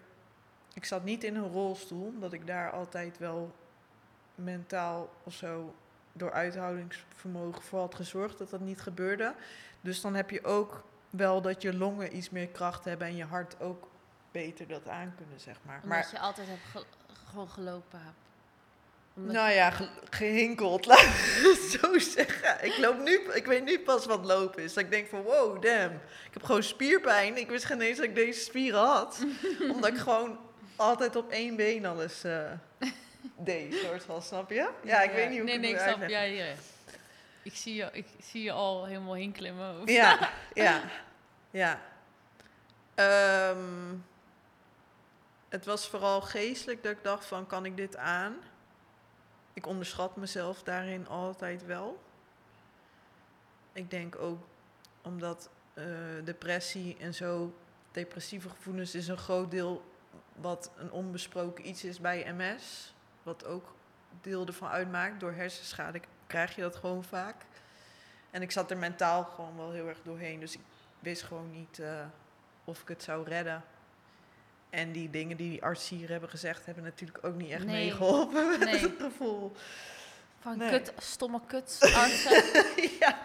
[0.74, 3.52] Ik zat niet in een rolstoel, omdat ik daar altijd wel
[4.34, 5.74] mentaal of zo
[6.12, 9.34] door uithoudingsvermogen voor had gezorgd dat dat niet gebeurde.
[9.80, 13.24] Dus dan heb je ook wel dat je longen iets meer kracht hebben en je
[13.24, 13.88] hart ook
[14.30, 15.74] beter dat aan kunnen, zeg maar.
[15.74, 16.84] Omdat maar je altijd hebt ge-
[17.30, 18.16] gewoon gelopen hebt.
[19.14, 22.64] Omdat nou ja, ge- gehinkeld, laat ik het zo zeggen.
[22.64, 24.74] Ik, loop nu, ik weet nu pas wat lopen is.
[24.74, 25.94] Dat ik denk van, wow, damn.
[25.94, 27.36] Ik heb gewoon spierpijn.
[27.36, 29.24] Ik wist geen eens dat ik deze spieren had.
[29.72, 30.38] omdat ik gewoon
[30.76, 32.50] altijd op één been alles eh,
[33.36, 34.70] deed, soort van, snap je?
[34.84, 36.10] Ja, ik weet niet hoe nee, ik nee, het ik moet snap.
[36.10, 36.36] uitleggen.
[36.36, 36.56] Ja, hier.
[37.42, 39.80] Ik zie, je, ik zie je al helemaal hinklimmen.
[39.80, 40.80] Of- Ja, ja,
[41.50, 41.80] ja.
[42.94, 43.94] Ehm,
[45.48, 48.36] het was vooral geestelijk dat ik dacht van, kan ik dit aan?
[49.52, 52.02] Ik onderschat mezelf daarin altijd wel.
[53.72, 54.38] Ik denk ook
[55.02, 55.84] omdat eh,
[56.24, 57.54] depressie en zo,
[57.92, 59.91] depressieve gevoelens is een groot deel
[60.36, 62.94] wat een onbesproken iets is bij MS.
[63.22, 63.74] Wat ook
[64.20, 65.20] deel ervan uitmaakt.
[65.20, 67.34] Door hersenschade krijg je dat gewoon vaak.
[68.30, 70.40] En ik zat er mentaal gewoon wel heel erg doorheen.
[70.40, 70.60] Dus ik
[70.98, 72.04] wist gewoon niet eh,
[72.64, 73.64] of ik het zou redden.
[74.70, 77.84] En die dingen die die artsen hier hebben gezegd, hebben natuurlijk ook niet echt Nee.
[77.84, 78.78] meegeholpen met Nee.
[78.80, 79.52] het gevoel.
[80.40, 80.70] Van Nee.
[80.70, 82.44] kut, stomme kut, artsen.
[82.98, 83.18] ja.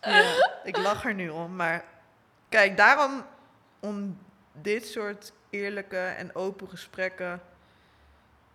[0.00, 1.56] ja, ik lach er nu om.
[1.56, 1.84] Maar
[2.48, 3.24] kijk, daarom
[3.80, 4.18] om
[4.52, 7.40] dit soort eerlijke en open gesprekken.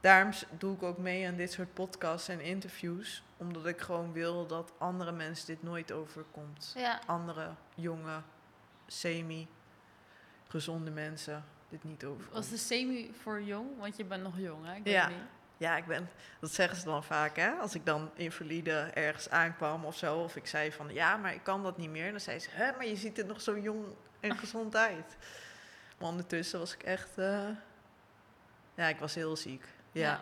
[0.02, 3.24] Daarom doe ik ook mee aan dit soort podcasts en interviews.
[3.38, 6.74] Omdat ik gewoon wil dat andere mensen dit nooit overkomt.
[6.78, 7.00] ja.
[7.06, 8.22] Andere jonge,
[8.88, 12.34] semi-gezonde mensen dit niet overkomt.
[12.34, 13.68] Was de semi voor jong?
[13.80, 14.76] Want je bent nog jong, hè?
[14.76, 15.08] Ik weet Ja.
[15.08, 15.18] niet.
[15.58, 17.52] Ja, ik ben, dat zeggen ze dan vaak, hè?
[17.52, 21.44] Als ik dan invalide ergens aankwam of zo, of ik zei van ja, maar ik
[21.44, 23.86] kan dat niet meer, dan zei ze, hè, maar je ziet er nog zo jong
[24.20, 25.18] en gezond uit.
[26.02, 27.47] Maar ondertussen was ik echt, eh,
[28.76, 29.66] ja, ik was heel ziek.
[29.91, 30.22] Ja.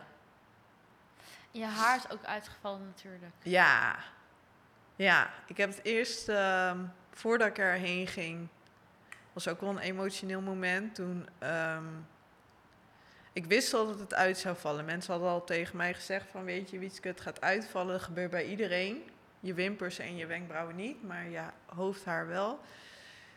[1.51, 3.33] Je haar is ook uitgevallen natuurlijk.
[3.43, 3.95] Ja.
[4.95, 6.77] Ja, ik heb het eerst, ehm,
[7.11, 8.47] voordat ik erheen ging,
[9.33, 10.95] was ook wel een emotioneel moment.
[10.95, 11.85] Toen, ehm,
[13.33, 14.85] ik wist al dat het uit zou vallen.
[14.85, 17.91] Mensen hadden al tegen mij gezegd van, weet je, Wietske, het gaat uitvallen.
[17.91, 19.09] Dat gebeurt bij iedereen.
[19.39, 22.59] Je wimpers en je wenkbrauwen niet, maar ja, hoofdhaar wel.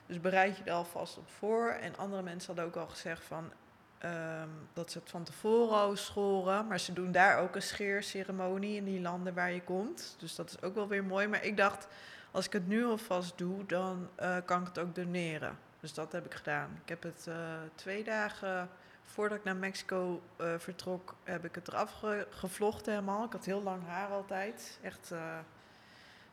[0.07, 1.69] Dus bereid je er alvast op voor.
[1.69, 3.53] En andere mensen hadden ook al gezegd van,
[3.99, 6.67] ehm, dat ze het van tevoren al schoren.
[6.67, 10.17] Maar ze doen daar ook een scheerceremonie in die landen waar je komt.
[10.19, 11.27] Dus dat is ook wel weer mooi.
[11.27, 11.89] Maar ik dacht,
[12.31, 15.59] als ik het nu alvast doe, dan eh, kan ik het ook doneren.
[15.81, 16.79] Dus dat heb ik gedaan.
[16.83, 17.35] Ik heb het eh,
[17.75, 18.69] twee dagen
[19.05, 23.25] voordat ik naar Mexico eh, vertrok, heb ik het eraf ge- gevlochten helemaal.
[23.25, 24.79] Ik had heel lang haar altijd.
[24.83, 25.39] Echt eh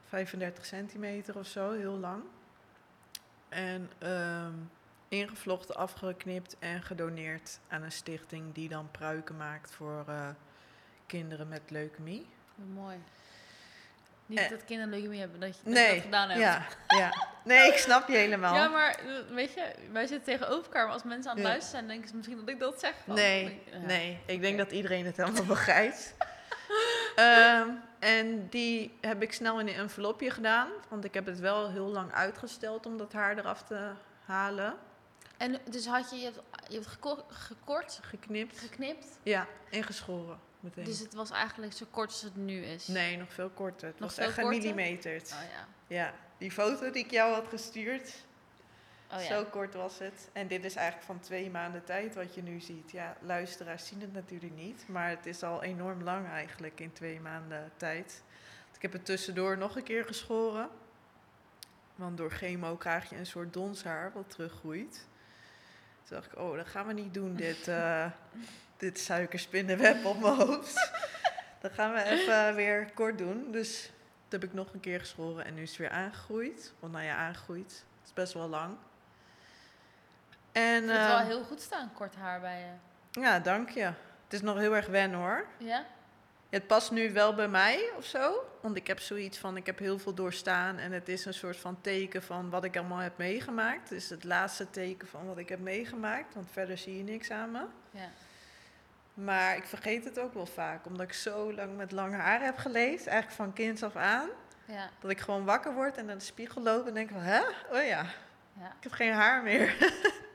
[0.05, 2.24] 35 centimeter of zo, heel lang.
[3.50, 4.54] En ehm,
[5.08, 10.28] ingevlochten, afgeknipt en gedoneerd aan een stichting die dan pruiken maakt voor eh,
[11.08, 12.26] kinderen met leukemie.
[12.74, 12.97] Mooi.
[14.26, 16.41] Niet dat kinderen leukemie hebben, dat je dat, Nee, dat gedaan hebt.
[16.41, 17.28] ja, ja.
[17.43, 18.56] Nee, ik snap je helemaal.
[18.56, 21.52] Ja, maar eh, weet je, wij zitten tegenover elkaar, maar als mensen aan het Ja.
[21.52, 22.93] luisteren zijn, denken ze misschien dat ik dat zeg.
[23.06, 23.78] Nee, Ja.
[23.78, 24.20] nee.
[24.26, 26.16] Ik denk dat iedereen het helemaal begrijpt.
[27.20, 30.70] Ehm, en die heb ik snel in een envelopje gedaan.
[30.89, 33.89] Want ik heb het wel heel lang uitgesteld om dat haar eraf te
[34.26, 34.76] halen.
[35.38, 38.59] En dus had je, je hebt, je hebt geko- gekort, Geknipt.
[38.59, 40.39] geknipt, Ja, en geschoren.
[40.59, 40.84] Meteen.
[40.84, 42.88] dus het was eigenlijk zo kort als het nu is.
[42.88, 43.88] Nee, nog veel korter.
[43.88, 45.32] Het Nog was veel echt gemillimeterd.
[45.32, 45.67] Oh ja.
[45.95, 48.13] Ja, die foto die ik jou had gestuurd,
[49.14, 49.28] Oh ja.
[49.28, 50.30] zo kort was het.
[50.34, 52.91] En dit is eigenlijk van twee maanden tijd wat je nu ziet.
[52.91, 57.20] Ja, luisteraars zien het natuurlijk niet, maar het is al enorm lang eigenlijk in twee
[57.20, 58.24] maanden tijd.
[58.80, 60.70] Ik heb het tussendoor nog een keer geschoren.
[61.95, 65.07] Want door chemo krijg je een soort donshaar wat teruggroeit.
[66.03, 68.05] Toen dacht ik, oh, dat gaan we niet doen, dit, eh,
[68.78, 70.91] dit suikerspinnenweb op mijn hoofd.
[71.62, 73.51] Dat gaan we even weer kort doen.
[73.51, 73.91] Dus
[74.28, 76.74] dat heb ik nog een keer geschoren en nu is het weer aangegroeid.
[76.80, 77.86] Want nou ja, aangegroeid.
[77.99, 78.78] Het is best wel lang.
[80.60, 83.22] En het wel eh, heel goed staan, kort haar bij je.
[83.22, 83.82] ja, dank je.
[84.24, 85.45] Het is nog heel erg wennen hoor.
[85.57, 85.86] Ja?
[86.49, 88.34] Het past nu wel bij mij of zo.
[88.62, 90.78] Want ik heb zoiets van, ik heb heel veel doorstaan.
[90.78, 93.89] En het is een soort van teken van wat ik allemaal heb meegemaakt.
[93.89, 96.34] Het is het laatste teken van wat ik heb meegemaakt.
[96.34, 97.62] Want verder zie je niks aan me.
[97.91, 98.10] Ja.
[99.14, 100.86] Maar ik vergeet het ook wel vaak.
[100.86, 103.07] Omdat ik zo lang met lang haar heb geleefd.
[103.07, 104.30] Eigenlijk van kinds af aan.
[104.66, 104.89] Ja.
[104.99, 107.39] Dat ik gewoon wakker word en naar de spiegel loop en denk van, hè?
[107.72, 108.05] Oh ja,
[108.60, 108.68] Ja.
[108.78, 109.76] ik heb geen haar meer.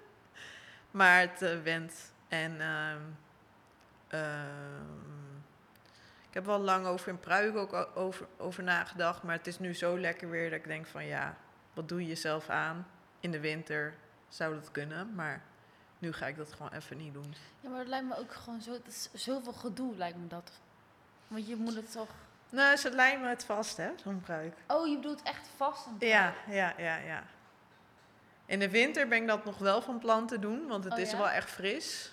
[0.95, 2.13] maar het eh, went.
[2.29, 3.01] En ehm,
[4.09, 5.37] ehm,
[6.29, 9.23] ik heb wel lang over een pruik ook over, over nagedacht.
[9.23, 11.37] Maar het is nu zo lekker weer dat ik denk van, ja,
[11.73, 12.87] wat doe je jezelf aan?
[13.21, 13.95] In de winter
[14.29, 15.43] zou dat kunnen, maar
[15.99, 17.35] nu ga ik dat gewoon even niet doen.
[17.61, 18.79] ja, maar het lijkt me ook gewoon zo...
[18.87, 20.53] Is zoveel gedoe, lijkt me dat.
[21.29, 22.09] Want je moet het toch...
[22.51, 24.57] Nou, ze lijmen het vast, hè, zo'n pruik.
[24.67, 27.23] Oh, je bedoelt echt vast een Ja, ja, ja, ja.
[28.47, 30.99] In de winter ben ik dat nog wel van plan te doen, want het Oh
[30.99, 31.17] is ja?
[31.17, 32.13] wel echt fris.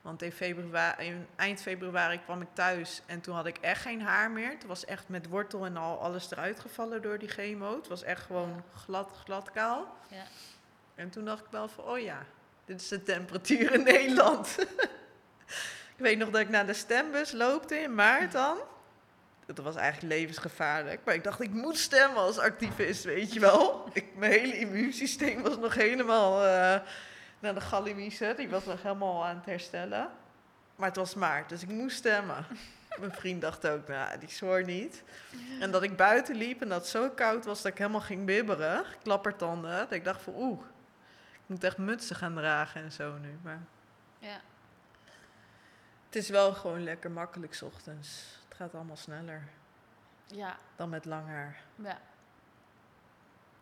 [0.00, 4.02] Want in februari, in eind februari kwam ik thuis en toen had ik echt geen
[4.02, 4.50] haar meer.
[4.50, 7.76] Het was echt met wortel en al alles eruit gevallen door die chemo.
[7.76, 9.96] Het was echt gewoon glad, glad kaal.
[10.08, 10.24] Ja.
[10.94, 12.24] En toen dacht ik wel van, oh ja,
[12.64, 14.56] dit is de temperatuur in Nederland.
[15.96, 18.58] ik weet nog dat ik naar de stembus loopte in maart dan.
[19.54, 21.00] Dat was eigenlijk levensgevaarlijk.
[21.04, 23.88] Maar ik dacht, ik moet stemmen als activist, weet je wel.
[23.92, 26.80] Ik, mijn hele immuunsysteem was nog helemaal eh,
[27.38, 28.36] naar de gallimiezen.
[28.36, 30.10] Die was nog helemaal aan het herstellen.
[30.76, 32.46] Maar het was maart, dus ik moest stemmen.
[32.98, 35.02] Mijn vriend dacht ook, nou, die zwoer niet.
[35.60, 38.24] En dat ik buiten liep en dat het zo koud was dat ik helemaal ging
[38.26, 38.84] bibberen.
[39.02, 39.76] Klappertanden.
[39.78, 40.60] Dat ik dacht van, oeh,
[41.32, 43.38] ik moet echt mutsen gaan dragen en zo nu.
[43.42, 43.60] Maar
[44.18, 44.40] Ja.
[46.06, 48.37] het is wel gewoon lekker makkelijk 's ochtends.
[48.58, 49.48] Het gaat allemaal sneller
[50.26, 50.56] Ja.
[50.76, 51.62] dan met lang haar.
[51.74, 51.98] Ja.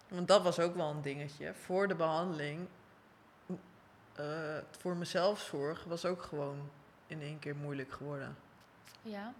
[0.08, 1.54] Want dat was ook wel een dingetje.
[1.54, 2.68] Voor de behandeling,
[4.14, 6.70] eh, voor mezelf zorg, was ook gewoon
[7.06, 8.36] in één keer moeilijk geworden.
[9.02, 9.32] Ja.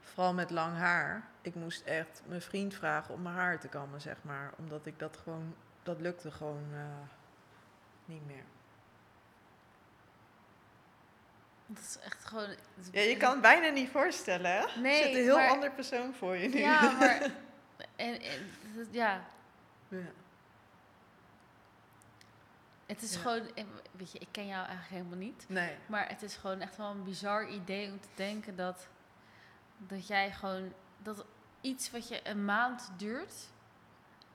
[0.00, 1.28] Vooral met lang haar.
[1.40, 4.52] Ik moest echt mijn vriend vragen om mijn haar te kammen, zeg maar.
[4.58, 6.80] Omdat ik dat gewoon, dat lukte gewoon eh,
[8.04, 8.44] niet meer.
[11.66, 12.48] Dat is echt gewoon...
[12.92, 14.80] Ja, je kan het bijna niet voorstellen, hè?
[14.80, 16.58] Nee, er zit een heel maar- ander persoon voor je nu.
[16.58, 17.30] Ja, maar...
[17.96, 18.20] En,
[18.90, 19.24] ja,
[19.88, 19.98] Ja.
[22.86, 23.18] het is Ja.
[23.20, 23.42] gewoon...
[23.92, 25.44] Weet je, ik ken jou eigenlijk helemaal niet.
[25.48, 25.76] Nee.
[25.86, 28.88] Maar het is gewoon echt wel een bizar idee om te denken dat,
[29.78, 31.24] dat jij gewoon, dat
[31.60, 33.34] iets wat je een maand duurt,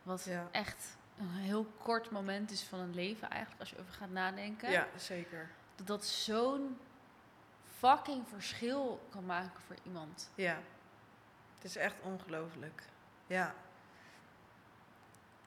[0.03, 0.47] wat Ja.
[0.51, 4.71] echt een heel kort moment is van een leven eigenlijk, als je over gaat nadenken,
[4.71, 5.49] Ja, zeker.
[5.75, 6.77] dat dat zo'n
[7.81, 10.29] fucking verschil kan maken voor iemand.
[10.35, 10.57] Ja.
[11.55, 12.83] Het is echt ongelooflijk.
[13.27, 13.53] Ja.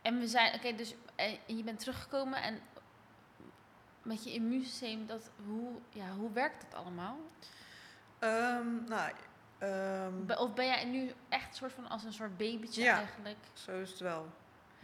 [0.03, 2.61] En we zijn, oké, dus en je bent teruggekomen en
[4.03, 7.17] met je immuunsysteem, dat, hoe, ja, hoe werkt dat allemaal?
[8.19, 9.13] Ehm, nou,
[9.59, 12.97] ehm, Be- Of ben jij nu echt soort van als een soort babytje Ja.
[12.97, 13.39] eigenlijk?
[13.53, 14.27] zo is het wel.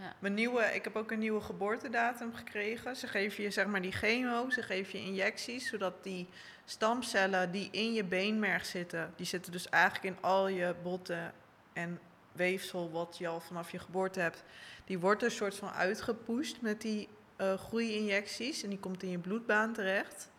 [0.01, 0.15] Ja.
[0.19, 2.97] Mijn nieuwe, ik heb ook een nieuwe geboortedatum gekregen.
[2.97, 6.29] Ze geven je zeg maar die chemo, ze geven je injecties, zodat die
[6.65, 11.33] stamcellen die in je beenmerg zitten, die zitten dus eigenlijk in al je botten
[11.73, 12.01] en
[12.33, 14.45] weefsel wat je al vanaf je geboorte hebt,
[14.85, 19.19] die wordt er soort van uitgepusht met die eh groeiinjecties en die komt in je
[19.19, 20.31] bloedbaan terecht.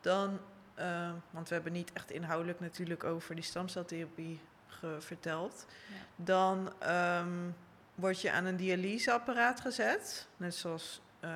[0.00, 0.38] Dan,
[0.74, 4.40] eh, want we hebben niet echt inhoudelijk natuurlijk over die stamceltherapie
[4.98, 5.66] verteld.
[5.68, 6.24] Ja.
[6.24, 7.50] Dan ehm,
[7.96, 10.26] word je aan een dialyseapparaat gezet.
[10.36, 11.30] Net zoals eh,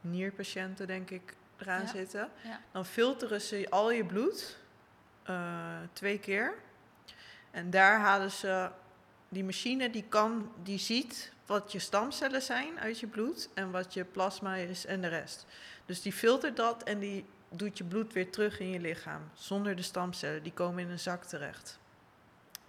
[0.00, 1.86] nierpatiënten, denk ik, eraan Ja.
[1.88, 2.28] zitten.
[2.44, 2.60] Ja.
[2.72, 4.58] Dan filteren ze al je bloed
[5.22, 6.54] eh, twee keer.
[7.50, 8.70] En daar halen ze
[9.28, 13.94] die machine, die, kan, die ziet wat je stamcellen zijn uit je bloed en wat
[13.94, 15.46] je plasma is en de rest.
[15.86, 19.30] Dus die filtert dat en die doet je bloed weer terug in je lichaam.
[19.34, 21.78] Zonder de stamcellen, die komen in een zak terecht.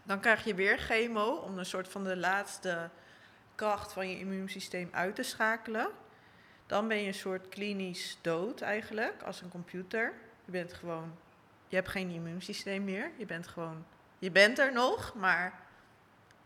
[0.05, 2.89] Dan krijg je weer chemo om een soort van de laatste
[3.55, 5.87] kracht van je immuunsysteem uit te schakelen.
[6.65, 10.13] Dan ben je een soort klinisch dood eigenlijk, als een computer.
[10.45, 11.17] Je bent gewoon,
[11.67, 13.11] je hebt geen immuunsysteem meer.
[13.17, 13.85] Je bent gewoon,
[14.19, 15.59] je bent er nog, maar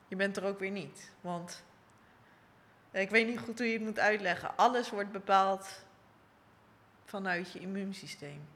[0.07, 1.11] je bent er ook weer niet.
[1.21, 1.63] Want
[2.91, 4.57] ik weet niet goed hoe je het moet uitleggen.
[4.57, 5.85] Alles wordt bepaald
[7.05, 8.47] vanuit je immuunsysteem.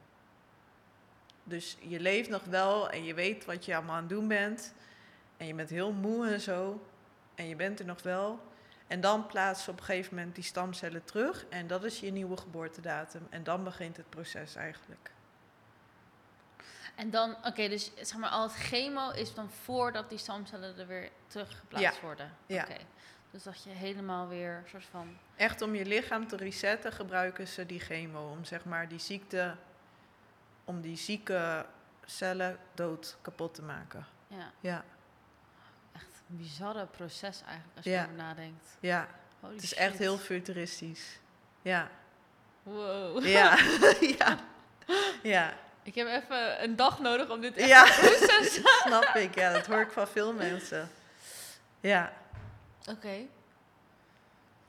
[1.43, 4.73] Dus je leeft nog wel en je weet wat je allemaal aan het doen bent.
[5.43, 6.85] En je bent heel moe en zo.
[7.35, 8.39] En je bent er nog wel.
[8.87, 11.45] En dan plaatsen op een gegeven moment die stamcellen terug.
[11.49, 13.27] En dat is je nieuwe geboortedatum.
[13.29, 15.11] En dan begint het proces eigenlijk.
[16.95, 20.87] En dan, oké, dus zeg maar al het chemo is dan voordat die stamcellen er
[20.87, 22.31] weer teruggeplaatst worden.
[22.45, 22.63] Ja.
[22.63, 22.77] Oké.
[23.31, 25.17] Dus dat je helemaal weer soort van.
[25.35, 28.29] Echt om je lichaam te resetten gebruiken ze die chemo.
[28.29, 29.55] Om zeg maar die ziekte,
[30.63, 31.65] om die zieke
[32.05, 34.05] cellen dood kapot te maken.
[34.27, 34.83] Ja, Ja,
[36.27, 37.97] bizarre proces eigenlijk als je Ja.
[37.97, 38.65] erover nadenkt.
[38.79, 39.07] ja.
[39.39, 39.77] Holy Het is shit.
[39.77, 41.19] echt heel futuristisch.
[41.61, 41.89] Ja,
[42.63, 43.25] Wow.
[43.25, 43.57] ja,
[44.19, 44.39] ja.
[45.23, 45.53] Ja,
[45.83, 47.83] Ik heb even een dag nodig om dit echt Ja.
[47.83, 49.35] te snap ik.
[49.35, 50.89] Ja, dat hoor ik van veel mensen.
[51.79, 52.13] Ja.
[52.89, 53.15] Oké.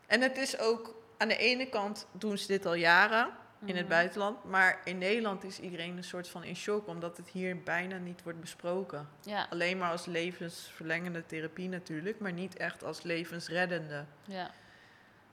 [0.07, 3.31] En het is ook, aan de ene kant doen ze dit al jaren
[3.67, 3.95] in het Mhm.
[3.95, 4.45] buitenland.
[4.45, 8.23] Maar in Nederland is iedereen een soort van in shock, omdat het hier bijna niet
[8.23, 9.09] wordt besproken.
[9.21, 14.51] Ja, Alleen maar als levensverlengende therapie natuurlijk, maar niet echt als levensreddende ja.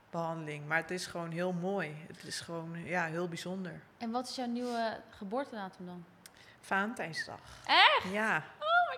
[0.10, 0.68] behandeling.
[0.68, 1.96] Maar het is gewoon heel mooi.
[2.08, 3.82] Het is gewoon ja, heel bijzonder.
[3.98, 6.06] En wat is jouw nieuwe geboortedatum dan?
[6.60, 7.40] Valentijnsdag.
[7.66, 8.12] Echt?
[8.12, 8.44] Ja.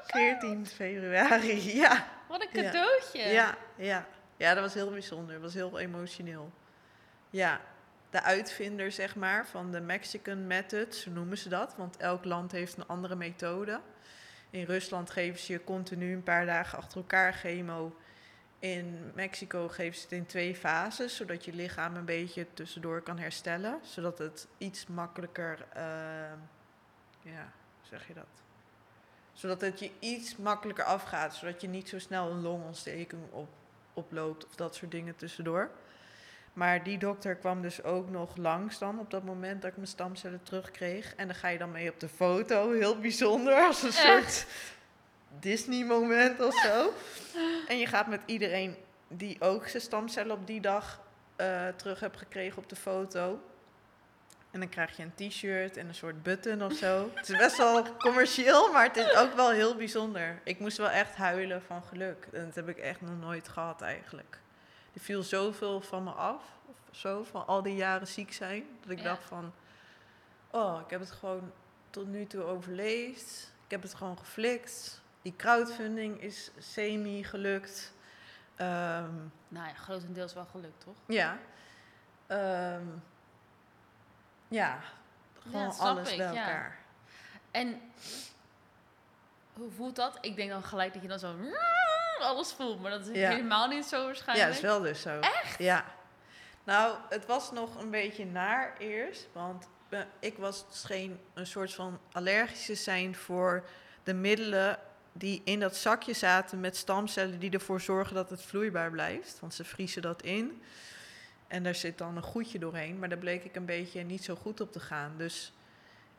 [0.04, 1.72] 14 februari.
[1.82, 2.08] Ja.
[2.28, 2.72] Wat een Ja.
[2.72, 3.20] cadeautje.
[3.22, 4.06] Ja, ja.
[4.38, 5.34] Ja, dat was heel bijzonder.
[5.34, 6.52] Dat was heel emotioneel.
[7.30, 7.62] Ja,
[8.14, 11.76] de uitvinder, zeg maar, van de Mexican method, zo noemen ze dat.
[11.78, 13.80] Want elk land heeft een andere methode.
[14.50, 17.96] In Rusland geven ze je continu een paar dagen achter elkaar chemo.
[18.60, 23.20] In Mexico geven ze het in twee fases, zodat je lichaam een beetje tussendoor kan
[23.20, 23.80] herstellen.
[23.84, 25.84] Zodat het iets makkelijker, eh,
[27.22, 27.52] ja,
[27.82, 28.42] zeg je dat?
[29.34, 33.50] Zodat het je iets makkelijker afgaat, zodat je niet zo snel een longontsteking op,
[33.94, 35.70] oploopt of dat soort dingen tussendoor.
[36.54, 39.88] Maar die dokter kwam dus ook nog langs dan op dat moment dat ik mijn
[39.88, 41.16] stamcellen terugkreeg.
[41.16, 44.46] En dan ga je dan mee op de foto, heel bijzonder, als een soort
[45.40, 46.94] Disney-moment of zo.
[47.68, 48.76] En je gaat met iedereen
[49.08, 51.02] die ook zijn stamcellen op die dag
[51.36, 53.40] eh, terug heeft gekregen op de foto.
[54.52, 57.10] En dan krijg je een t-shirt en een soort button of zo.
[57.16, 60.42] Het is best wel commercieel, maar het is ook wel heel bijzonder.
[60.44, 62.28] Ik moest wel echt huilen van geluk.
[62.32, 64.40] En dat heb ik echt nog nooit gehad eigenlijk.
[64.94, 68.64] Er viel zoveel van me af, of zo, van al die jaren ziek zijn.
[68.82, 69.04] Dat ik Ja.
[69.04, 69.54] dacht van,
[70.52, 71.52] oh, ik heb het gewoon
[71.90, 73.54] tot nu toe overleefd.
[73.66, 75.02] Ik heb het gewoon geflikt.
[75.22, 77.94] Die crowdfunding is semi gelukt.
[78.56, 79.14] Ehm,
[79.48, 80.96] Nou ja, grotendeels wel gelukt, toch?
[81.08, 81.38] ja.
[82.28, 82.86] Ehm,
[84.48, 84.80] ja,
[85.42, 86.40] gewoon alles ik, bij ja.
[86.40, 86.78] elkaar.
[87.52, 87.82] En
[89.54, 90.18] hoe voelt dat?
[90.22, 91.36] Ik denk dan gelijk dat je dan zo
[92.24, 93.30] alles voelt, maar dat is Ja.
[93.30, 94.48] helemaal niet zo Ja, waarschijnlijk.
[94.48, 95.20] dat is wel dus zo.
[95.20, 95.58] Echt?
[95.60, 95.86] Ja.
[96.64, 101.74] Nou, het was nog een beetje naar eerst, want eh, ik was scheen een soort
[101.74, 103.64] van allergische zijn voor
[104.04, 104.80] de middelen
[105.14, 109.40] die in dat zakje zaten met stamcellen die ervoor zorgen dat het vloeibaar blijft.
[109.40, 110.62] Want ze vriezen dat in.
[111.48, 114.36] En daar zit dan een goedje doorheen, maar daar bleek ik een beetje niet zo
[114.36, 115.14] goed op te gaan.
[115.18, 115.54] Dus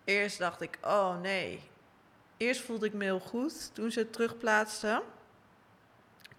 [0.04, 1.62] eerst dacht ik, oh nee.
[2.36, 5.02] Eerst voelde ik me heel goed toen ze het terugplaatsten.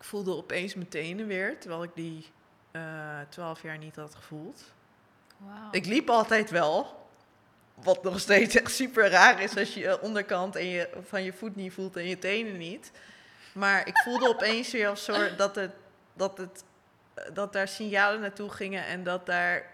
[0.06, 2.26] Ik voelde opeens mijn tenen weer, terwijl ik die
[2.72, 4.64] eh, twaalf jaar niet had gevoeld.
[5.72, 7.08] Ik liep altijd wel.
[7.74, 11.34] Wat nog steeds echt super raar is als je je onderkant en je, van je
[11.34, 12.91] voet niet voelt en je tenen niet.
[13.53, 15.72] Maar ik voelde opeens weer als soort dat, het,
[16.14, 16.64] dat, het,
[17.34, 19.72] dat daar signalen naartoe gingen en dat daar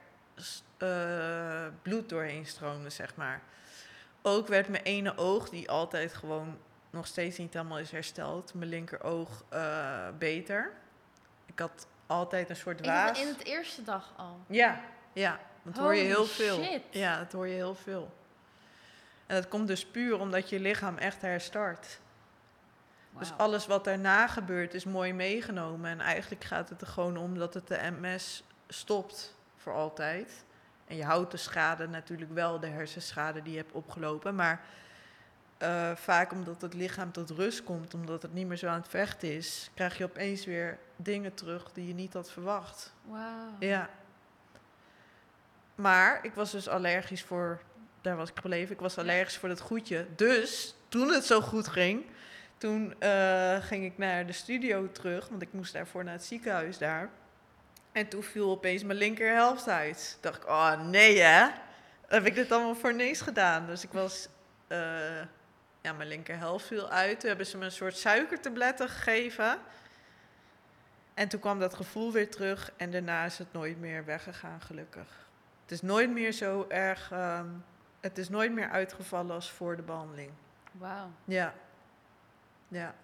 [0.78, 3.42] eh, bloed doorheen stroomde, zeg maar.
[4.22, 6.58] Ook werd mijn ene oog, die altijd gewoon
[6.92, 10.72] nog steeds niet helemaal is hersteld, mijn linkeroog eh, beter.
[11.46, 13.22] Ik had altijd een soort waas.
[13.22, 14.39] in het eerste dag al.
[14.48, 14.82] Ja,
[15.14, 15.39] ja.
[15.64, 16.64] Dat hoor je heel veel.
[16.64, 16.82] shit.
[16.89, 18.14] Ja, dat hoor je heel veel.
[19.26, 22.00] En dat komt dus puur omdat je lichaam echt herstart.
[23.20, 25.92] Dus alles wat daarna gebeurt is mooi meegenomen.
[25.92, 30.46] En eigenlijk gaat het er gewoon om dat het de MS stopt voor altijd.
[30.88, 34.36] En je houdt de schade natuurlijk wel, de hersenschade die je hebt opgelopen.
[34.36, 34.62] Maar
[35.62, 38.88] eh, vaak omdat het lichaam tot rust komt, omdat het niet meer zo aan het
[38.88, 42.93] vechten is, krijg je opeens weer dingen terug die je niet had verwacht.
[43.03, 43.55] Wauw.
[43.59, 43.89] Ja.
[45.76, 47.62] Maar ik was dus allergisch voor,
[48.01, 50.07] daar was ik gebleven, ik was allergisch voor dat goedje.
[50.16, 52.05] Dus toen het zo goed ging,
[52.57, 56.78] toen eh, ging ik naar de studio terug, want ik moest daarvoor naar het ziekenhuis
[56.78, 57.09] daar.
[57.91, 60.18] En toen viel opeens mijn linkerhelft uit.
[60.22, 61.47] Dacht ik, oh nee hè,
[62.07, 63.66] heb ik dit allemaal voor niks gedaan.
[63.66, 64.28] Dus ik was,
[64.68, 65.22] eh,
[65.82, 67.20] ja, mijn linkerhelft viel uit.
[67.20, 69.60] Toen hebben ze me een soort suikertabletten gegeven.
[71.14, 75.28] En toen kwam dat gevoel weer terug en daarna is het nooit meer weggegaan, gelukkig.
[75.62, 77.48] Het is nooit meer zo erg, ehm,
[78.00, 80.32] het is nooit meer uitgevallen als voor de behandeling.
[80.72, 81.12] Wauw.
[81.26, 81.54] Ja.
[82.68, 82.96] Ja.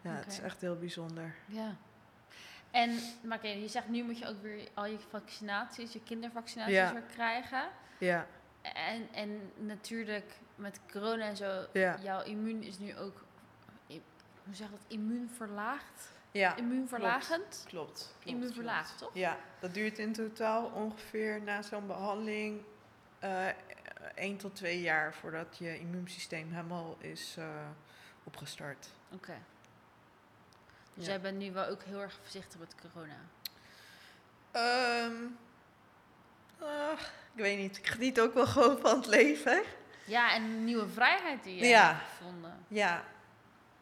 [0.00, 1.34] Ja, het is echt heel bijzonder.
[1.46, 1.76] Ja.
[2.70, 6.92] En, maar je zegt nu moet je ook weer al je vaccinaties, je kindervaccinaties Ja.
[6.92, 7.68] weer krijgen.
[7.98, 8.26] Ja,
[8.74, 11.98] En, en natuurlijk met corona en zo, Ja.
[12.02, 13.24] jouw immuun is nu ook,
[14.44, 16.12] hoe zeg je dat, immuunverlaagd?
[16.30, 16.56] ja.
[16.56, 17.64] Immuunverlagend?
[17.68, 18.14] Klopt.
[18.24, 19.14] Immuunverlaagd, toch?
[19.14, 22.62] Ja, dat duurt in totaal ongeveer na zo'n behandeling
[23.18, 23.46] eh
[24.14, 27.68] 1 tot 2 jaar voordat je immuunsysteem helemaal is eh,
[28.24, 28.88] opgestart.
[29.12, 29.34] Oké.
[30.94, 31.10] Dus Ja.
[31.10, 33.16] jij bent nu wel ook heel erg voorzichtig met corona.
[34.50, 35.14] Ehm,
[36.58, 36.98] ah,
[37.34, 39.62] ik weet niet, ik geniet ook wel gewoon van het leven.
[40.04, 41.86] Ja, en een nieuwe vrijheid die je Ja.
[41.86, 42.52] hebt gevonden.
[42.68, 43.02] Ja,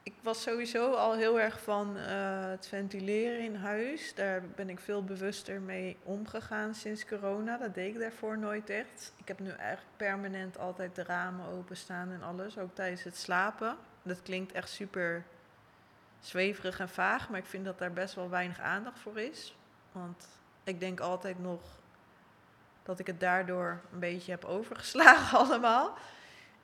[0.03, 4.15] ik was sowieso al heel erg van eh, het ventileren in huis.
[4.15, 7.57] Daar ben ik veel bewuster mee omgegaan sinds corona.
[7.57, 9.13] Dat deed ik daarvoor nooit echt.
[9.17, 13.77] Ik heb nu eigenlijk permanent altijd de ramen openstaan en alles, ook tijdens het slapen.
[14.03, 15.25] Dat klinkt echt super
[16.21, 19.57] zweverig en vaag, maar ik vind dat daar best wel weinig aandacht voor is.
[19.93, 20.29] Want
[20.65, 21.61] ik denk altijd nog
[22.85, 25.97] dat ik het daardoor een beetje heb overgeslagen allemaal.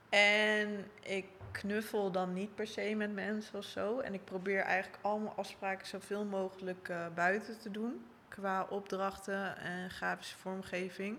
[0.08, 3.98] En ik knuffel dan niet per se met mensen of zo.
[3.98, 8.04] En ik probeer eigenlijk al mijn afspraken zoveel mogelijk eh, buiten te doen.
[8.28, 11.18] Qua opdrachten en grafische vormgeving.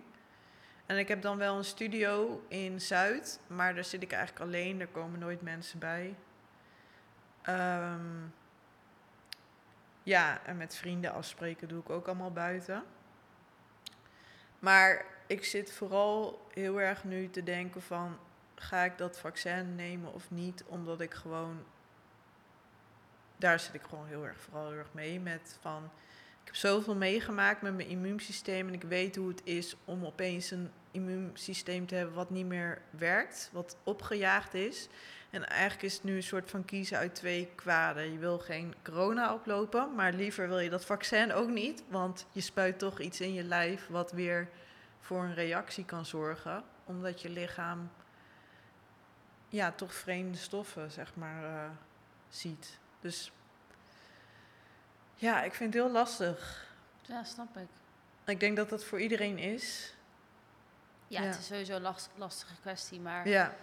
[0.85, 3.39] En ik heb dan wel een studio in Zuid.
[3.47, 4.79] Maar daar zit ik eigenlijk alleen.
[4.79, 6.15] Er komen nooit mensen bij.
[7.41, 7.99] Ehm,
[10.03, 12.83] ja, en met vrienden afspreken doe ik ook allemaal buiten.
[14.61, 18.17] Maar ik zit vooral heel erg nu te denken van
[18.55, 20.63] ga ik dat vaccin nemen of niet?
[20.67, 21.63] Omdat ik gewoon.
[23.37, 25.19] Daar zit ik gewoon heel erg, vooral heel erg mee.
[25.19, 25.83] Met van.
[26.41, 28.67] Ik heb zoveel meegemaakt met mijn immuunsysteem.
[28.67, 32.81] En ik weet hoe het is om opeens een immuunsysteem te hebben wat niet meer
[32.89, 33.49] werkt.
[33.53, 34.87] Wat opgejaagd is.
[35.31, 38.11] En eigenlijk is het nu een soort van kiezen uit twee kwaden.
[38.11, 41.83] Je wil geen corona oplopen, maar liever wil je dat vaccin ook niet.
[41.87, 44.49] Want je spuit toch iets in je lijf wat weer
[44.99, 46.63] voor een reactie kan zorgen.
[46.85, 47.91] Omdat je lichaam
[49.49, 51.69] ja, toch vreemde stoffen, zeg maar, eh,
[52.29, 52.77] ziet.
[52.99, 53.31] Dus
[55.15, 56.67] ja, ik vind het heel lastig.
[57.01, 57.67] Ja, snap ik.
[58.25, 59.95] Ik denk dat dat voor iedereen is.
[61.07, 61.27] Ja, Ja.
[61.27, 63.53] het is sowieso een last- lastige kwestie, maar Ja,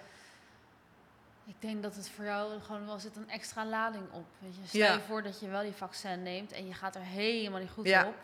[1.49, 4.27] ik denk dat het voor jou gewoon wel zit een extra lading op.
[4.39, 4.93] Weet je, stel Ja.
[4.93, 7.87] je voor dat je wel die vaccin neemt en je gaat er helemaal niet goed
[7.87, 8.07] Ja.
[8.07, 8.15] op.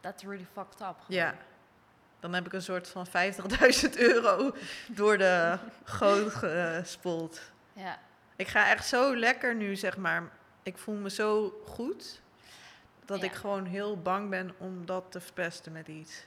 [0.00, 0.96] That's really fucked up.
[1.00, 1.04] gewoon.
[1.08, 1.34] ja.
[2.20, 4.54] Dan heb ik een soort van 50.000 euro
[4.88, 7.40] door de goot gespoeld.
[7.72, 7.98] Ja,
[8.36, 10.30] Ik ga echt zo lekker nu, zeg maar.
[10.62, 12.20] Ik voel me zo goed.
[13.04, 13.24] Dat Ja.
[13.24, 16.24] ik gewoon heel bang ben om dat te verpesten met iets.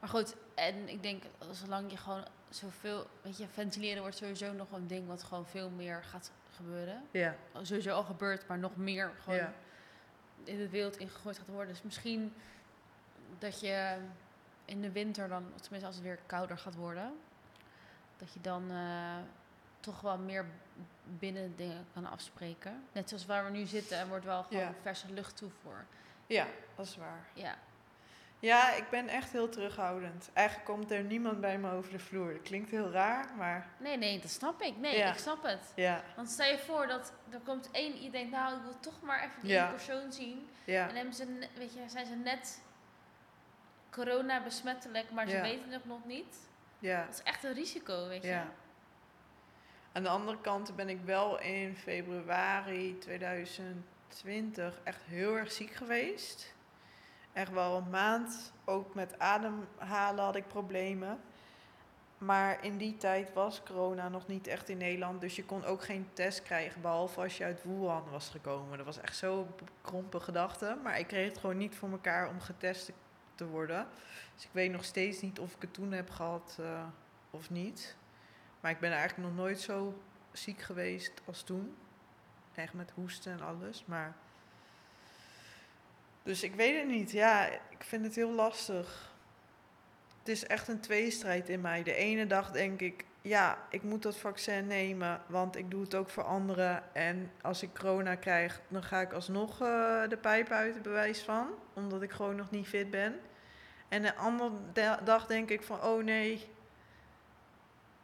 [0.00, 1.22] maar goed, en ik denk
[1.52, 5.70] zolang je gewoon zoveel, weet je, ventileren wordt sowieso nog een ding wat gewoon veel
[5.70, 7.02] meer gaat gebeuren.
[7.10, 9.52] Ja, Sowieso al gebeurt, maar nog meer gewoon ja,
[10.44, 11.68] in de wereld ingegooid gaat worden.
[11.74, 12.34] Dus misschien
[13.38, 13.96] dat je
[14.64, 17.18] in de winter dan, tenminste als het weer kouder gaat worden,
[18.16, 19.16] dat je dan eh,
[19.80, 20.46] toch wel meer
[21.18, 22.84] binnen dingen kan afspreken.
[22.92, 24.74] Net zoals waar we nu zitten, er wordt wel gewoon Ja.
[24.82, 25.84] verse lucht toevoer.
[26.26, 27.26] Ja, dat is waar.
[27.32, 27.54] Ja,
[28.38, 30.30] Ja, ik ben echt heel terughoudend.
[30.32, 32.32] Eigenlijk komt er niemand bij me over de vloer.
[32.32, 34.76] Dat klinkt heel raar, maar nee, nee, dat snap ik.
[34.76, 35.12] Nee, Ja.
[35.12, 35.72] ik snap het.
[35.74, 39.00] ja, Want stel je voor dat er komt één, je denkt, nou, ik wil toch
[39.02, 39.70] maar even die Ja.
[39.70, 40.48] persoon zien.
[40.64, 42.60] ja, En hebben ze, weet je, zijn ze net
[43.90, 46.36] corona besmettelijk, maar ze weten het nog niet.
[46.78, 47.04] ja.
[47.04, 48.28] Dat is echt een risico, weet je.
[48.28, 48.46] Ja.
[49.92, 56.54] Aan de andere kant ben ik wel in februari 2020 echt heel erg ziek geweest.
[57.36, 58.52] Echt wel een maand.
[58.64, 61.20] Ook met ademhalen had ik problemen.
[62.18, 65.20] Maar in die tijd was corona nog niet echt in Nederland.
[65.20, 66.80] Dus je kon ook geen test krijgen.
[66.80, 68.76] Behalve als je uit Wuhan was gekomen.
[68.76, 69.46] Dat was echt zo'n
[69.82, 70.78] krompe gedachte.
[70.82, 72.92] Maar ik kreeg het gewoon niet voor elkaar om getest
[73.34, 73.86] te worden.
[74.34, 76.84] Dus ik weet nog steeds niet of ik het toen heb gehad eh,
[77.30, 77.96] of niet.
[78.60, 81.76] Maar ik ben eigenlijk nog nooit zo ziek geweest als toen.
[82.54, 83.84] Echt met hoesten en alles.
[83.86, 84.16] Maar.
[86.26, 87.10] Dus ik weet het niet.
[87.10, 89.14] Ja, ik vind het heel lastig.
[90.18, 91.82] Het is echt een tweestrijd in mij.
[91.82, 95.94] De ene dag denk ik, ja, ik moet dat vaccin nemen, want ik doe het
[95.94, 96.94] ook voor anderen.
[96.94, 101.48] En als ik corona krijg, dan ga ik alsnog eh, de pijp uit, bewijs van.
[101.74, 103.20] Omdat ik gewoon nog niet fit ben.
[103.88, 106.48] En de andere da- dag denk ik van, oh nee,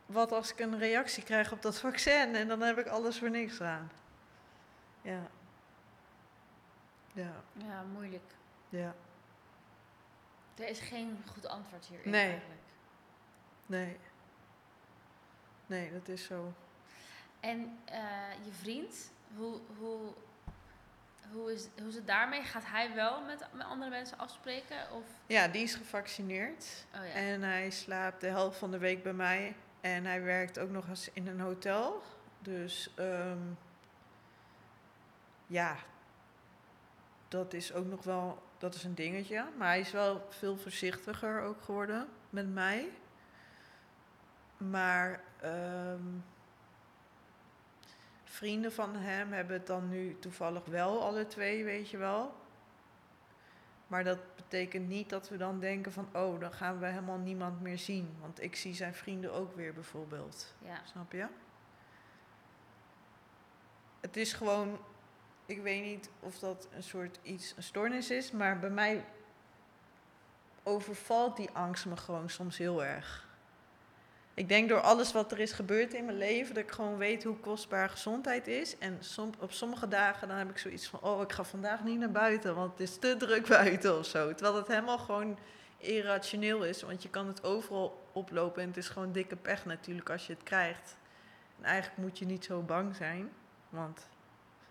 [0.06, 3.30] wat als ik een reactie krijg op dat vaccin en dan heb ik alles voor
[3.30, 3.90] niks aan.
[5.02, 5.30] Ja.
[7.12, 8.32] Ja, Ja, moeilijk.
[8.68, 8.94] ja.
[10.58, 12.30] Er is geen goed antwoord hierin Nee.
[12.30, 12.60] eigenlijk.
[13.66, 13.96] Nee.
[15.66, 16.52] Nee, dat is zo.
[17.40, 18.00] En eh,
[18.44, 20.12] je vriend, hoe, hoe,
[21.32, 22.42] hoe, is, hoe is het daarmee?
[22.42, 24.90] Gaat hij wel met, met andere mensen afspreken?
[24.92, 26.86] Of, Ja, die is gevaccineerd.
[26.94, 27.12] oh ja.
[27.12, 29.56] En hij slaapt de helft van de week bij mij.
[29.80, 32.02] En hij werkt ook nog eens in een hotel.
[32.38, 33.38] Dus ehm,
[35.46, 35.76] ja,
[37.32, 39.44] dat is ook nog wel, dat is een dingetje.
[39.58, 42.88] Maar hij is wel veel voorzichtiger ook geworden met mij.
[44.56, 46.02] Maar ehm,
[48.24, 52.34] vrienden van hem hebben het dan nu toevallig wel alle twee, weet je wel.
[53.86, 57.60] Maar dat betekent niet dat we dan denken van, oh, dan gaan we helemaal niemand
[57.60, 58.16] meer zien.
[58.20, 60.54] Want ik zie zijn vrienden ook weer bijvoorbeeld.
[60.58, 60.80] ja.
[60.84, 61.26] Snap je?
[64.00, 64.78] Het is gewoon,
[65.52, 69.04] ik weet niet of dat een soort iets, een stoornis is, maar bij mij
[70.62, 73.30] overvalt die angst me gewoon soms heel erg.
[74.34, 77.24] Ik denk door alles wat er is gebeurd in mijn leven, dat ik gewoon weet
[77.24, 78.78] hoe kostbaar gezondheid is.
[78.78, 78.98] En
[79.40, 82.54] op sommige dagen dan heb ik zoiets van, oh, ik ga vandaag niet naar buiten,
[82.54, 84.34] want het is te druk buiten of zo.
[84.34, 85.38] Terwijl het helemaal gewoon
[85.78, 90.10] irrationeel is, want je kan het overal oplopen en het is gewoon dikke pech natuurlijk
[90.10, 90.96] als je het krijgt.
[91.58, 93.30] En eigenlijk moet je niet zo bang zijn,
[93.68, 94.06] want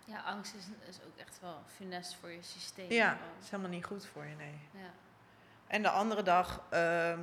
[0.04, 2.90] ja, angst is, is ook echt wel funest voor je systeem.
[2.90, 4.60] ja, het is helemaal niet goed voor je, nee.
[4.70, 4.90] ja.
[5.66, 7.20] En de andere dag, ehm,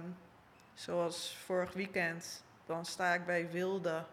[0.73, 4.05] zoals vorig weekend, dan sta ik bij Wilde.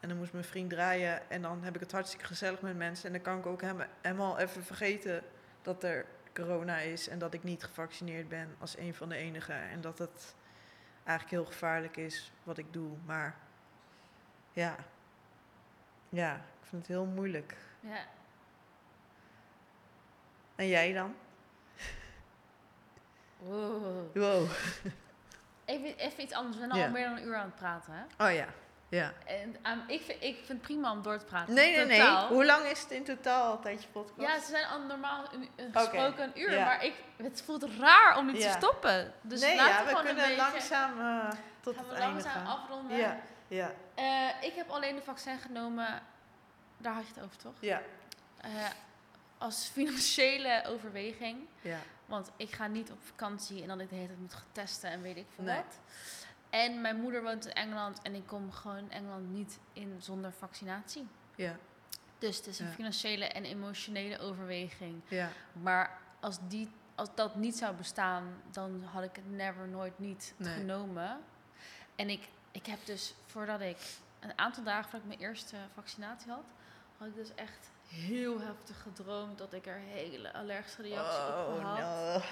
[0.00, 1.30] En dan moest mijn vriend draaien.
[1.30, 3.06] En dan heb ik het hartstikke gezellig met mensen.
[3.06, 5.22] En dan kan ik ook hem- helemaal even vergeten
[5.62, 7.08] dat er corona is.
[7.08, 9.54] En dat ik niet gevaccineerd ben als een van de enigen.
[9.68, 10.34] En dat het
[11.04, 12.96] eigenlijk heel gevaarlijk is wat ik doe.
[13.04, 13.36] Maar
[14.52, 14.76] ja,
[16.08, 17.56] ja ik vind het heel moeilijk.
[17.80, 17.98] Ja.
[20.56, 21.14] En jij dan?
[23.38, 24.16] Wow.
[24.16, 24.48] Wow.
[25.64, 26.56] Even, even iets anders.
[26.56, 27.92] We zijn al meer dan een uur aan het praten.
[27.92, 28.26] Hè?
[28.26, 28.46] Oh ja,
[28.88, 29.12] ja.
[29.26, 31.54] En, ehm, ik, vind, ik vind het prima om door te praten.
[31.54, 32.16] Nee, nee, nee.
[32.26, 34.28] Hoe lang is het in totaal altijd je podcast?
[34.28, 36.64] Ja, ze zijn al normaal een, gesproken een uur, ja.
[36.64, 38.50] maar ik, het voelt raar om niet Ja.
[38.50, 39.12] te stoppen.
[39.20, 41.94] Dus nee, laten ja, we we gewoon kunnen een beetje, langzaam eh, tot gaan het
[41.94, 42.58] we einde langzaam gaan.
[42.58, 42.96] afronden.
[42.96, 43.16] Ja,
[43.48, 46.02] ja, Eh, ik heb alleen de vaccin genomen,
[46.80, 47.54] daar had je het over toch?
[47.60, 47.82] ja,
[48.40, 48.68] Eh,
[49.38, 51.38] als financiële overweging.
[51.60, 51.78] ja.
[52.06, 55.02] Want ik ga niet op vakantie en dan ik de hele tijd moet getesten en
[55.02, 55.56] weet ik veel Nee.
[55.56, 55.78] wat.
[56.50, 60.32] En mijn moeder woont in Engeland en ik kom gewoon in Engeland niet in zonder
[60.32, 61.08] vaccinatie.
[61.34, 61.56] ja,
[62.18, 62.72] Dus het is een Ja.
[62.72, 65.00] financiële en emotionele overweging.
[65.08, 69.98] ja, Maar als, die, als dat niet zou bestaan, dan had ik het never nooit
[69.98, 70.54] niet Nee.
[70.54, 71.20] genomen.
[71.96, 73.76] En ik, ik heb dus voordat ik
[74.20, 76.44] een aantal dagen voordat ik mijn eerste vaccinatie had,
[77.00, 81.64] had ik dus echt heel heftig gedroomd dat ik er hele allergische reacties op Oh,
[81.64, 81.78] had.
[81.78, 82.22] no.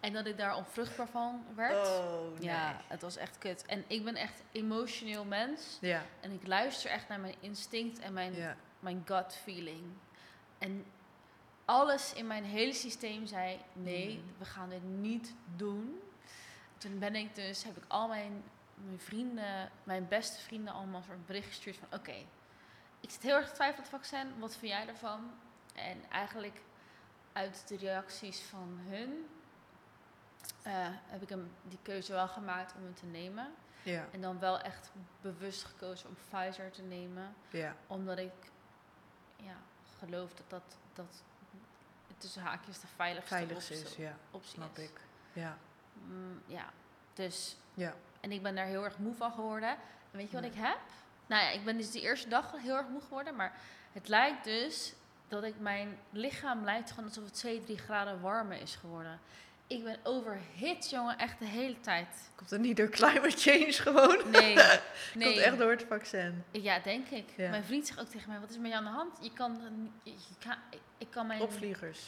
[0.00, 1.86] En dat ik daar onvruchtbaar van werd.
[1.88, 2.42] Oh, nee.
[2.48, 3.66] Ja, het was echt kut.
[3.66, 5.78] En ik ben echt emotioneel mens.
[5.80, 9.84] Ja, En ik luister echt naar mijn instinct en mijn, ja, mijn gut feeling.
[10.58, 10.84] En
[11.64, 14.32] alles in mijn hele systeem zei: nee, Mm.
[14.38, 16.00] we gaan dit niet doen.
[16.78, 18.42] toen ben ik dus, heb ik al mijn,
[18.74, 22.14] mijn vrienden, mijn beste vrienden allemaal een bericht gestuurd van oké,
[23.00, 25.30] ik zit heel erg te twijfelen op het vaccin, wat vind jij ervan?
[25.74, 26.62] En eigenlijk
[27.32, 29.28] uit de reacties van hun
[30.62, 30.72] eh,
[31.06, 33.54] heb ik hem die keuze wel gemaakt om hem te nemen.
[33.82, 34.90] Ja, En dan wel echt
[35.20, 37.34] bewust gekozen om Pfizer te nemen.
[37.50, 38.32] ja, Omdat ik
[39.36, 39.54] ja,
[39.98, 41.22] geloof dat dat, dat
[42.18, 44.84] tussen haakjes de veiligste veiligst optie, is, ja, optie snap is.
[44.84, 45.00] ik.
[45.32, 45.58] Ja,
[46.06, 46.64] Mm, ja,
[47.14, 47.56] dus...
[47.74, 49.68] ja, En ik ben daar heel erg moe van geworden.
[49.70, 49.78] En
[50.18, 50.78] weet je wat ik heb?
[51.28, 53.36] Nou ja, ik ben dus die eerste dag heel erg moe geworden.
[53.36, 53.52] Maar
[53.92, 54.94] het lijkt dus
[55.28, 59.20] dat ik mijn lichaam lijkt gewoon alsof het 2, 3 graden warmer is geworden.
[59.66, 62.30] Ik ben overhit, jongen, echt de hele tijd.
[62.34, 64.30] komt het niet door climate change gewoon?
[64.30, 64.54] Nee,
[65.14, 65.32] nee.
[65.32, 66.44] Komt echt door het vaccin.
[66.50, 67.28] Ja, denk ik.
[67.36, 67.50] Ja.
[67.50, 69.18] Mijn vriend zegt ook tegen mij, wat is met je aan de hand?
[69.20, 69.60] Je kan,
[70.02, 70.54] je, je kan,
[70.98, 71.40] ik kan mijn...
[71.40, 72.00] Opvliegers.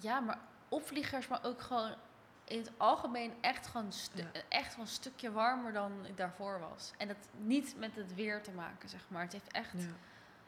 [0.00, 0.38] Ja, maar
[0.68, 1.94] opvliegers, maar ook gewoon
[2.44, 4.24] in het algemeen echt gewoon, Ja.
[4.48, 6.92] echt gewoon een stukje warmer dan ik daarvoor was.
[6.98, 9.22] En dat niet met het weer te maken, zeg maar.
[9.22, 9.72] Het heeft echt...
[9.72, 9.86] Ja.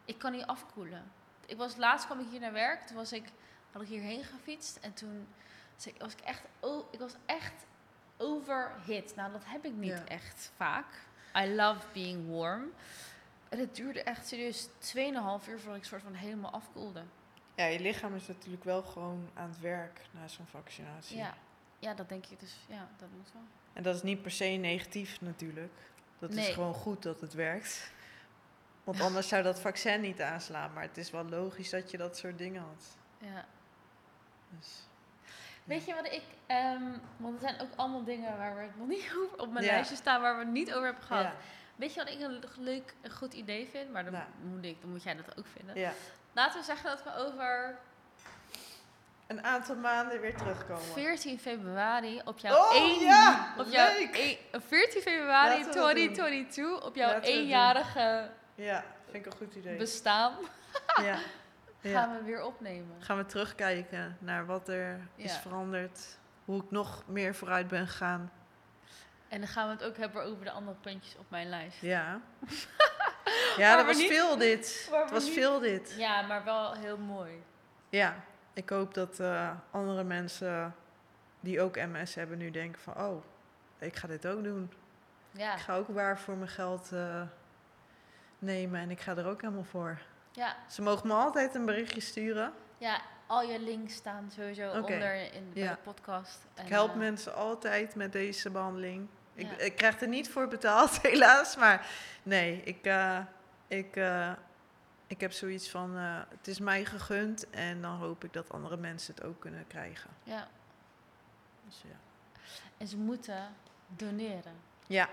[0.04, 1.10] Ik kan niet afkoelen.
[1.46, 3.28] Ik was, laatst kwam ik hier naar werk, toen was ik,
[3.72, 5.26] had ik hierheen gefietst en toen
[5.74, 7.52] was ik, was ik echt, o- ik was echt
[8.16, 9.12] overhit.
[9.16, 10.04] Nou, dat heb ik niet Ja.
[10.06, 10.86] echt vaak.
[11.36, 12.72] I love being warm.
[13.48, 17.02] En het duurde echt serieus 2,5 uur voordat ik soort van helemaal afkoelde.
[17.54, 21.16] ja, je lichaam is natuurlijk wel gewoon aan het werk na zo'n vaccinatie.
[21.16, 21.34] Ja,
[21.78, 22.56] ja, dat denk ik dus.
[22.68, 23.42] Ja, dat moet wel.
[23.72, 25.72] En dat is niet per se negatief natuurlijk.
[26.18, 26.48] Dat Nee.
[26.48, 27.90] is gewoon goed dat het werkt.
[28.84, 30.72] Want anders zou dat vaccin niet aanslaan.
[30.72, 32.96] Maar het is wel logisch dat je dat soort dingen had.
[33.18, 33.44] Ja.
[34.50, 34.86] Dus,
[35.64, 36.22] Weet je wat ik...
[36.46, 36.82] ehm,
[37.16, 39.70] want er zijn ook allemaal dingen waar we het nog niet over op mijn Ja.
[39.72, 41.22] lijstje staan, waar we het niet over hebben gehad.
[41.24, 41.34] ja.
[41.76, 43.92] Weet je wat ik een leuk, een goed idee vind?
[43.92, 44.24] Maar dan, Nou.
[44.42, 45.78] moet ik, dan moet jij dat ook vinden.
[45.78, 45.92] ja.
[46.32, 47.78] Laten we zeggen dat we over
[49.26, 50.82] Een aantal maanden weer terugkomen.
[50.82, 53.00] 14 februari op jouw Oh, 1...
[53.00, 54.14] ja, op jouw leuk.
[54.16, 55.82] één- 14 februari Laten we dat doen.
[55.82, 59.76] 2022 op jouw Laten eenjarige Ja, vind ik een goed idee.
[59.76, 60.32] bestaan
[61.02, 61.14] ja.
[61.82, 62.12] gaan ja.
[62.18, 62.96] we weer opnemen.
[63.02, 66.18] Gaan we terugkijken naar wat er is veranderd.
[66.44, 68.32] Hoe ik nog meer vooruit ben gegaan.
[69.28, 71.80] En dan gaan we het ook hebben over de andere puntjes op mijn lijst.
[71.80, 72.20] Ja.
[73.56, 74.88] Ja, dat was niet- veel dit.
[74.92, 75.94] Het was niet- veel dit.
[75.98, 77.42] Ja, maar wel heel mooi.
[77.88, 78.14] Ja,
[78.56, 80.74] ik hoop dat eh, andere mensen
[81.40, 82.96] die ook MS hebben nu denken van...
[82.96, 83.22] Oh,
[83.78, 84.72] ik ga dit ook doen.
[85.30, 87.22] Ja, Ik ga ook waar voor mijn geld eh,
[88.38, 89.98] nemen en ik ga er ook helemaal voor.
[90.30, 92.52] ja, Ze mogen me altijd een berichtje sturen.
[92.78, 95.70] ja, al je links staan sowieso onder in Ja.
[95.70, 96.46] de podcast.
[96.54, 99.08] En, Ik help eh, mensen altijd met deze behandeling.
[99.34, 99.64] Ik, Ja.
[99.64, 101.56] ik krijg er niet voor betaald, helaas.
[101.56, 101.86] Maar
[102.22, 102.88] nee, ik,
[103.68, 103.96] ik,
[105.06, 105.96] ik heb zoiets van...
[105.96, 109.66] eh, het is mij gegund en dan hoop ik dat andere mensen het ook kunnen
[109.66, 110.10] krijgen.
[110.22, 110.48] Ja,
[111.64, 111.96] Dus ja.
[112.76, 113.54] en ze moeten
[113.88, 114.54] doneren.
[114.86, 115.08] Ja,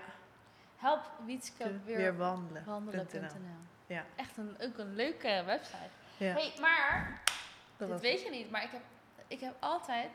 [0.76, 2.64] Help Wietske weer, weer, wandelen.
[2.64, 3.30] wandelen.nl.
[3.86, 4.04] Ja.
[4.16, 5.88] Echt een, ook een leuke website.
[6.16, 7.20] Ja, hey, maar,
[7.76, 8.82] dat dit weet je niet, maar ik heb,
[9.26, 10.10] ik heb altijd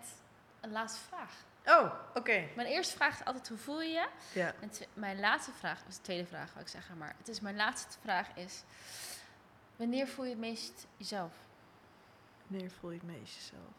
[0.59, 1.31] een laatste vraag.
[1.65, 2.47] Oh, oké.
[2.55, 4.07] Mijn eerste vraag is altijd hoe voel je je?
[4.33, 4.53] Ja.
[4.61, 7.55] En mijn laatste vraag, was de tweede vraag wou ik zeggen, maar het is mijn
[7.55, 8.63] laatste vraag is,
[9.79, 11.33] wanneer voel je het meest jezelf?
[12.47, 13.75] Wanneer voel je het meest jezelf?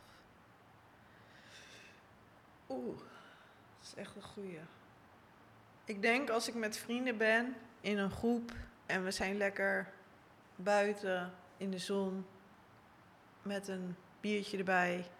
[2.68, 4.58] Oeh, dat is echt een goeie.
[5.84, 8.52] Ik denk als ik met vrienden ben in een groep
[8.86, 9.92] en we zijn lekker
[10.56, 12.26] buiten in de zon
[13.42, 15.10] met een biertje erbij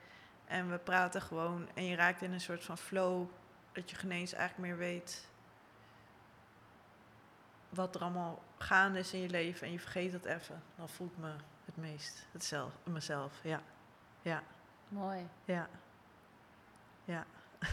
[0.47, 3.29] en we praten gewoon en je raakt in een soort van flow
[3.73, 5.30] dat je geen eens eigenlijk meer weet
[7.71, 11.07] wat er allemaal gaande is in je leven en je vergeet dat even, dan voel
[11.07, 11.33] ik me
[11.65, 13.33] het meest het zelf, mezelf.
[13.43, 13.61] Ja,
[14.23, 14.43] ja,
[14.89, 15.69] Mooi, ja,
[17.05, 17.25] ja,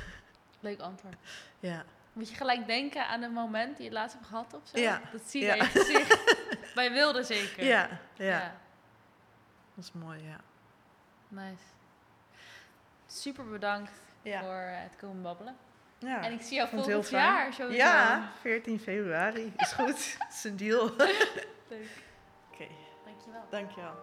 [0.59, 1.15] leuk antwoord.
[1.59, 1.83] ja.
[2.13, 4.79] Moet je gelijk denken aan een moment die je laatst hebt gehad of zo?
[4.79, 5.53] Ja, Dat zie je ja.
[5.53, 6.73] in je gezicht.
[6.75, 7.63] Bij Wilde zeker.
[7.65, 8.55] Ja, ja,
[9.75, 10.37] dat is mooi, ja.
[11.27, 11.63] Nice.
[13.05, 13.91] Super bedankt
[14.21, 15.55] Ja, voor het komen babbelen.
[15.99, 16.23] Ja.
[16.23, 17.83] En ik zie jou volgend jaar sowieso.
[17.83, 19.53] Ja, 14 februari.
[19.57, 20.15] Is goed.
[20.17, 20.83] Dat is een deal.
[20.89, 20.97] Oké,
[21.69, 21.87] Leuk.
[23.05, 23.41] Dankjewel.
[23.49, 23.95] dankjewel.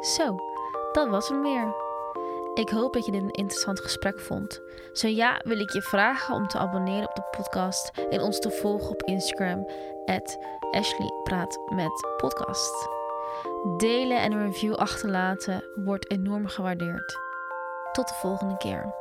[0.00, 0.36] Zo,
[0.92, 1.89] dat was hem weer.
[2.60, 4.60] Ik hoop dat je dit een interessant gesprek vond.
[4.92, 8.50] Zo ja, wil ik je vragen om te abonneren op de podcast en ons te
[8.50, 9.66] volgen op Instagram,
[10.70, 12.88] Ashley Praat met Podcast.
[13.76, 17.18] Delen en een review achterlaten wordt enorm gewaardeerd.
[17.92, 18.99] Tot de volgende keer.